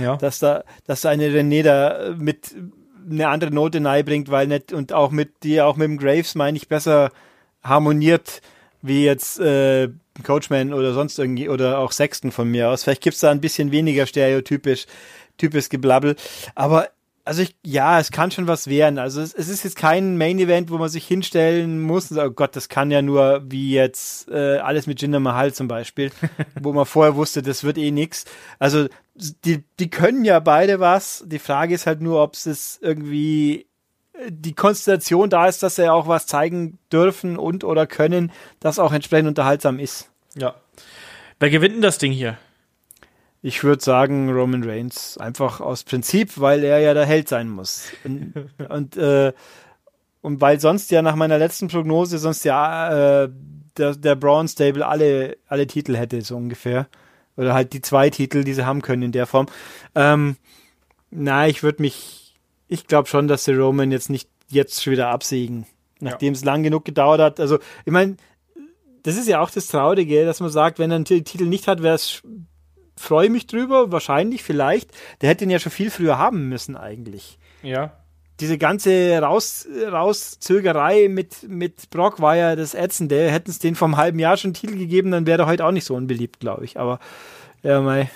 [0.00, 0.16] Ja.
[0.20, 2.52] Dass da, dass eine René da mit
[3.08, 6.56] eine andere Note bringt, weil nicht und auch mit die auch mit dem Graves meine
[6.56, 7.12] ich besser
[7.62, 8.40] harmoniert
[8.84, 9.88] wie jetzt äh,
[10.22, 12.84] Coachman oder sonst irgendwie oder auch Sexton von mir aus.
[12.84, 14.86] Vielleicht gibt's da ein bisschen weniger stereotypisch
[15.36, 16.16] typisch Geblabbel.
[16.54, 16.88] Aber
[17.24, 18.98] also ich, ja, es kann schon was werden.
[18.98, 22.28] Also es, es, ist jetzt kein Main Event, wo man sich hinstellen muss und sagt,
[22.28, 26.10] oh Gott, das kann ja nur wie jetzt äh, alles mit Jinder Mahal zum Beispiel,
[26.60, 28.26] wo man vorher wusste, das wird eh nix.
[28.58, 31.24] Also die, die können ja beide was.
[31.26, 33.66] Die Frage ist halt nur, ob es irgendwie
[34.28, 38.92] die Konstellation da ist, dass sie auch was zeigen dürfen und oder können, das auch
[38.92, 40.10] entsprechend unterhaltsam ist.
[40.36, 40.54] Ja.
[41.40, 42.38] Wer gewinnt denn das Ding hier?
[43.42, 47.88] Ich würde sagen Roman Reigns, einfach aus Prinzip, weil er ja der Held sein muss.
[48.04, 48.32] Und,
[48.68, 49.32] und, äh,
[50.22, 53.30] und weil sonst ja nach meiner letzten Prognose sonst ja äh,
[53.76, 56.86] der, der Braun Stable alle, alle Titel hätte, so ungefähr.
[57.36, 59.46] Oder halt die zwei Titel, die sie haben können in der Form.
[59.94, 60.36] Ähm,
[61.10, 62.23] na, ich würde mich
[62.68, 65.66] ich glaube schon, dass der Roman jetzt nicht jetzt schon wieder absägen,
[66.00, 66.38] nachdem ja.
[66.38, 67.40] es lang genug gedauert hat.
[67.40, 68.16] Also, ich meine,
[69.02, 71.82] das ist ja auch das Traurige, dass man sagt, wenn er einen Titel nicht hat,
[71.82, 72.22] wäre es
[72.96, 74.90] freue mich drüber, wahrscheinlich, vielleicht.
[75.20, 77.38] Der hätte ihn ja schon viel früher haben müssen, eigentlich.
[77.62, 77.92] Ja.
[78.40, 83.30] Diese ganze Raus, Rauszögerei mit, mit Brock war ja das Ätzende.
[83.30, 85.70] Hätten es den vom halben Jahr schon einen Titel gegeben, dann wäre er heute auch
[85.70, 86.78] nicht so unbeliebt, glaube ich.
[86.78, 86.98] Aber,
[87.62, 88.10] ja, mei.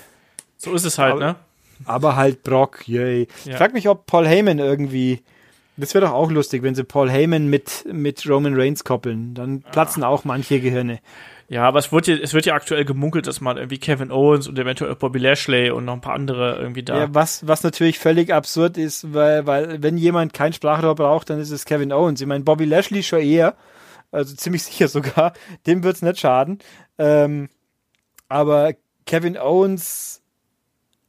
[0.57, 1.37] So ist es halt, aber, ne?
[1.85, 3.29] Aber halt Brock, yay.
[3.45, 3.53] Ja.
[3.53, 5.23] Ich frag mich, ob Paul Heyman irgendwie.
[5.77, 9.35] Das wäre doch auch lustig, wenn sie Paul Heyman mit, mit Roman Reigns koppeln.
[9.35, 10.09] Dann platzen ah.
[10.09, 10.99] auch manche Gehirne.
[11.51, 14.49] Ja, aber es wird, ja, es wird ja aktuell gemunkelt, dass man irgendwie Kevin Owens
[14.49, 16.99] und eventuell Bobby Lashley und noch ein paar andere irgendwie da.
[16.99, 21.41] Ja, was, was natürlich völlig absurd ist, weil, weil wenn jemand kein Sprachrohr braucht, dann
[21.41, 22.21] ist es Kevin Owens.
[22.21, 23.57] Ich meine, Bobby Lashley schon eher,
[24.13, 25.33] also ziemlich sicher sogar,
[25.67, 26.59] dem wird's nicht schaden.
[26.99, 27.49] Ähm,
[28.29, 28.75] aber
[29.07, 30.21] Kevin Owens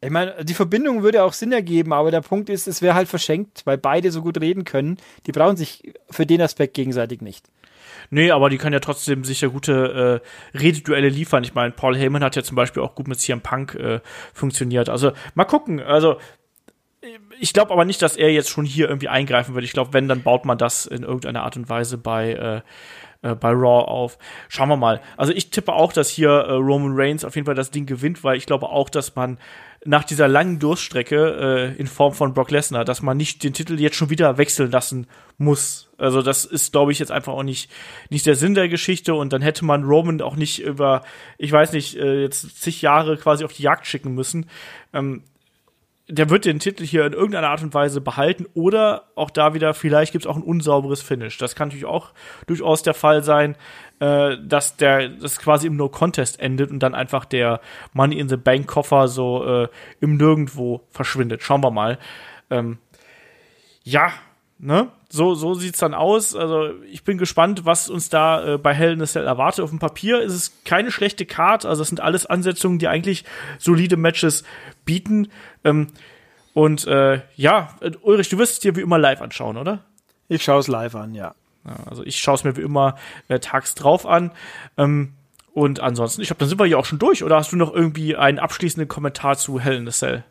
[0.02, 3.10] ich meine, die Verbindung würde auch Sinn ergeben, aber der Punkt ist, es wäre halt
[3.10, 4.98] verschenkt, weil beide so gut reden können.
[5.26, 7.48] Die brauchen sich für den Aspekt gegenseitig nicht.
[8.10, 10.22] Nee, aber die kann ja trotzdem sicher gute
[10.54, 11.44] äh, Rededuelle liefern.
[11.44, 14.00] Ich meine, Paul Heyman hat ja zum Beispiel auch gut mit CM Punk äh,
[14.34, 14.90] funktioniert.
[14.90, 15.82] Also mal gucken.
[15.82, 16.18] Also
[17.40, 19.66] ich glaube aber nicht, dass er jetzt schon hier irgendwie eingreifen wird.
[19.66, 22.62] Ich glaube, wenn, dann baut man das in irgendeiner Art und Weise bei äh,
[23.22, 24.18] äh, bei Raw auf.
[24.48, 25.02] Schauen wir mal.
[25.18, 28.24] Also ich tippe auch, dass hier äh, Roman Reigns auf jeden Fall das Ding gewinnt,
[28.24, 29.38] weil ich glaube auch, dass man
[29.86, 33.80] nach dieser langen Durststrecke äh, in Form von Brock Lesnar, dass man nicht den Titel
[33.80, 35.08] jetzt schon wieder wechseln lassen
[35.38, 35.90] muss.
[35.98, 37.72] Also das ist, glaube ich, jetzt einfach auch nicht,
[38.10, 41.04] nicht der Sinn der Geschichte und dann hätte man Roman auch nicht über,
[41.38, 44.50] ich weiß nicht, äh, jetzt zig Jahre quasi auf die Jagd schicken müssen.
[44.94, 45.24] Ähm,
[46.10, 49.76] der wird den Titel hier in irgendeiner Art und Weise behalten oder auch da wieder,
[49.76, 51.38] vielleicht gibt es auch ein unsauberes Finish.
[51.38, 52.12] Das kann natürlich auch
[52.48, 53.56] durchaus der Fall sein,
[54.00, 57.62] äh, dass der das quasi im No-Contest endet und dann einfach der
[57.94, 59.68] Money in the Bank-Koffer so äh,
[60.00, 61.44] im Nirgendwo verschwindet.
[61.44, 62.00] Schauen wir mal.
[62.50, 62.78] Ähm,
[63.84, 64.12] ja,
[64.58, 64.90] ne?
[65.10, 66.36] So, so sieht's dann aus.
[66.36, 69.64] Also ich bin gespannt, was uns da äh, bei Hell in a Cell erwartet.
[69.64, 71.66] Auf dem Papier ist es keine schlechte Card.
[71.66, 73.26] Also es sind alles Ansetzungen, die eigentlich
[73.58, 74.44] solide Matches
[74.86, 75.30] bieten.
[75.64, 75.88] Ähm,
[76.54, 79.80] und äh, ja, Ulrich, du wirst es dir wie immer live anschauen, oder?
[80.28, 81.34] Ich schaue es live an, ja.
[81.70, 82.96] Ja also ich schaue es mir wie immer
[83.28, 84.32] äh, tags drauf an.
[84.78, 85.14] Ähm,
[85.54, 87.24] und ansonsten, ich glaube, dann sind wir hier auch schon durch.
[87.24, 90.24] Oder hast du noch irgendwie einen abschließenden Kommentar zu Hell in a Cell?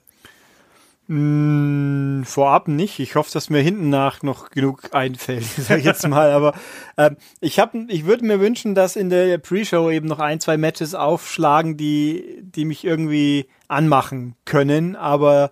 [1.08, 2.98] Mm, vorab nicht.
[2.98, 6.30] Ich hoffe, dass mir hinten nach noch genug einfällt, sag ich jetzt mal.
[6.32, 6.54] Aber
[6.96, 10.58] äh, ich habe, ich würde mir wünschen, dass in der Pre-Show eben noch ein, zwei
[10.58, 15.50] Matches aufschlagen, die, die mich irgendwie anmachen können, aber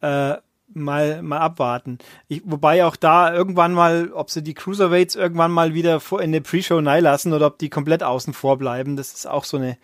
[0.00, 0.34] äh,
[0.82, 1.98] mal, mal abwarten.
[2.28, 6.32] Ich, wobei auch da irgendwann mal, ob sie die Cruiserweights irgendwann mal wieder vor, in
[6.32, 9.78] der Pre-Show lassen oder ob die komplett außen vor bleiben, das ist auch so eine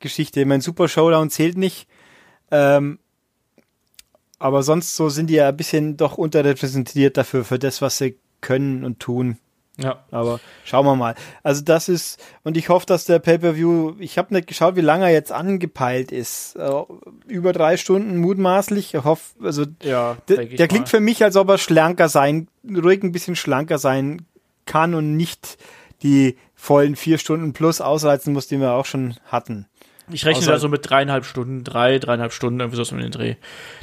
[0.00, 0.44] Geschichte.
[0.44, 1.86] Mein Super Showdown zählt nicht.
[2.50, 2.98] Ähm,
[4.38, 8.16] aber sonst so sind die ja ein bisschen doch unterrepräsentiert dafür, für das, was sie
[8.40, 9.38] können und tun.
[9.78, 10.04] Ja.
[10.10, 11.14] Aber schauen wir mal.
[11.42, 15.06] Also das ist, und ich hoffe, dass der Pay-Per-View, ich habe nicht geschaut, wie lange
[15.06, 16.56] er jetzt angepeilt ist.
[16.56, 16.84] Uh,
[17.26, 18.94] über drei Stunden mutmaßlich.
[18.94, 23.02] Ich hoffe, also ja, der, der klingt für mich, als ob er schlanker sein, ruhig
[23.02, 24.26] ein bisschen schlanker sein
[24.66, 25.56] kann und nicht
[26.02, 29.66] die vollen vier Stunden plus ausreizen muss, die wir auch schon hatten.
[30.10, 33.10] Ich rechne Außer, da so mit dreieinhalb Stunden, drei, dreieinhalb Stunden, irgendwie so um den
[33.10, 33.36] Dreh.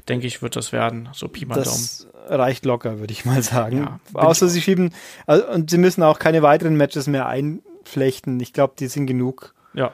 [0.08, 1.10] Denke ich, wird das werden.
[1.14, 2.42] So Pi mal das Daumen.
[2.42, 3.78] reicht locker, würde ich mal sagen.
[3.78, 4.94] Ja, Außer sie schieben,
[5.26, 8.40] also, und sie müssen auch keine weiteren Matches mehr einflechten.
[8.40, 9.54] Ich glaube, die sind genug.
[9.74, 9.94] Ja.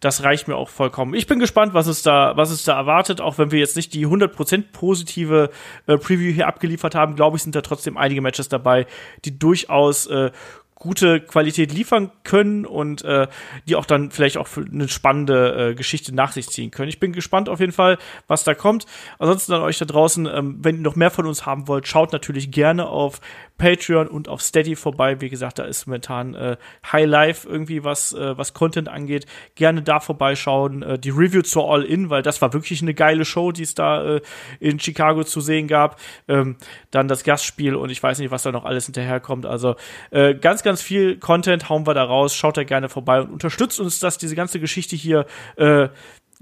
[0.00, 1.14] Das reicht mir auch vollkommen.
[1.14, 3.22] Ich bin gespannt, was es da, was es da erwartet.
[3.22, 5.50] Auch wenn wir jetzt nicht die 100% positive
[5.86, 8.86] äh, Preview hier abgeliefert haben, glaube ich, sind da trotzdem einige Matches dabei,
[9.24, 10.30] die durchaus äh,
[10.74, 13.28] gute Qualität liefern können und äh,
[13.66, 16.88] die auch dann vielleicht auch für eine spannende äh, Geschichte nach sich ziehen können.
[16.88, 18.86] Ich bin gespannt auf jeden Fall, was da kommt.
[19.18, 22.12] Ansonsten an euch da draußen, ähm, wenn ihr noch mehr von uns haben wollt, schaut
[22.12, 23.20] natürlich gerne auf
[23.58, 25.20] Patreon und auf Steady vorbei.
[25.20, 26.56] Wie gesagt, da ist momentan äh,
[26.90, 29.26] High Life irgendwie was, äh, was Content angeht.
[29.54, 30.82] Gerne da vorbeischauen.
[30.82, 34.16] Äh, die Review zur All-In, weil das war wirklich eine geile Show, die es da
[34.16, 34.20] äh,
[34.58, 36.00] in Chicago zu sehen gab.
[36.26, 36.56] Ähm,
[36.90, 39.46] dann das Gastspiel und ich weiß nicht, was da noch alles hinterherkommt.
[39.46, 39.76] Also
[40.10, 42.34] äh, ganz, ganz viel Content hauen wir da raus.
[42.34, 45.26] Schaut da gerne vorbei und unterstützt uns, dass diese ganze Geschichte hier
[45.56, 45.88] äh,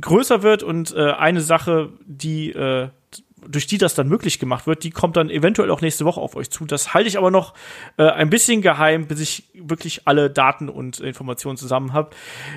[0.01, 2.89] größer wird und äh, eine Sache, die äh,
[3.47, 6.37] durch die das dann möglich gemacht wird, die kommt dann eventuell auch nächste Woche auf
[6.37, 6.65] euch zu.
[6.65, 7.55] Das halte ich aber noch
[7.97, 12.11] äh, ein bisschen geheim, bis ich wirklich alle Daten und Informationen zusammen habe.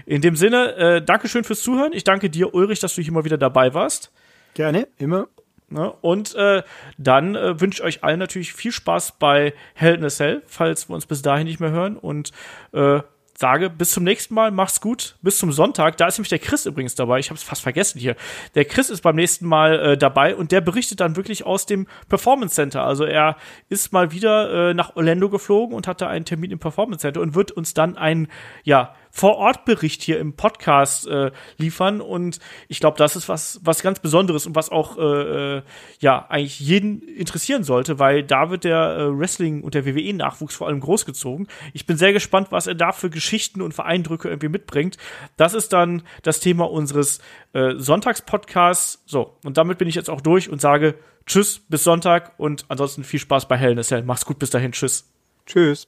[0.05, 1.93] In dem Sinne, äh, Dankeschön fürs Zuhören.
[1.93, 4.11] Ich danke dir, Ulrich, dass du hier mal wieder dabei warst.
[4.53, 5.27] Gerne, immer.
[5.69, 5.91] Ne?
[6.01, 6.63] Und äh,
[6.97, 10.89] dann äh, wünsche ich euch allen natürlich viel Spaß bei Hell in a Cell, falls
[10.89, 11.97] wir uns bis dahin nicht mehr hören.
[11.97, 12.31] Und
[12.71, 13.01] äh,
[13.37, 15.97] sage bis zum nächsten Mal, mach's gut, bis zum Sonntag.
[15.97, 17.19] Da ist nämlich der Chris übrigens dabei.
[17.19, 18.15] Ich habe es fast vergessen hier.
[18.55, 21.87] Der Chris ist beim nächsten Mal äh, dabei und der berichtet dann wirklich aus dem
[22.07, 22.83] Performance Center.
[22.83, 23.35] Also er
[23.67, 27.35] ist mal wieder äh, nach Orlando geflogen und hatte einen Termin im Performance Center und
[27.35, 28.29] wird uns dann ein
[28.63, 32.01] ja vor-Ort-Bericht hier im Podcast äh, liefern.
[32.01, 35.61] Und ich glaube, das ist was, was ganz Besonderes und was auch äh, äh,
[35.99, 40.67] ja eigentlich jeden interessieren sollte, weil da wird der äh, Wrestling und der WWE-Nachwuchs vor
[40.67, 41.47] allem großgezogen.
[41.71, 44.97] Ich bin sehr gespannt, was er da für Geschichten und Vereindrücke irgendwie mitbringt.
[45.37, 47.19] Das ist dann das Thema unseres
[47.53, 49.01] äh, Sonntagspodcasts.
[49.05, 50.95] So, und damit bin ich jetzt auch durch und sage
[51.25, 54.03] Tschüss, bis Sonntag und ansonsten viel Spaß bei Hell in a Cell.
[54.03, 54.73] Mach's gut, bis dahin.
[54.73, 55.09] Tschüss.
[55.45, 55.87] Tschüss.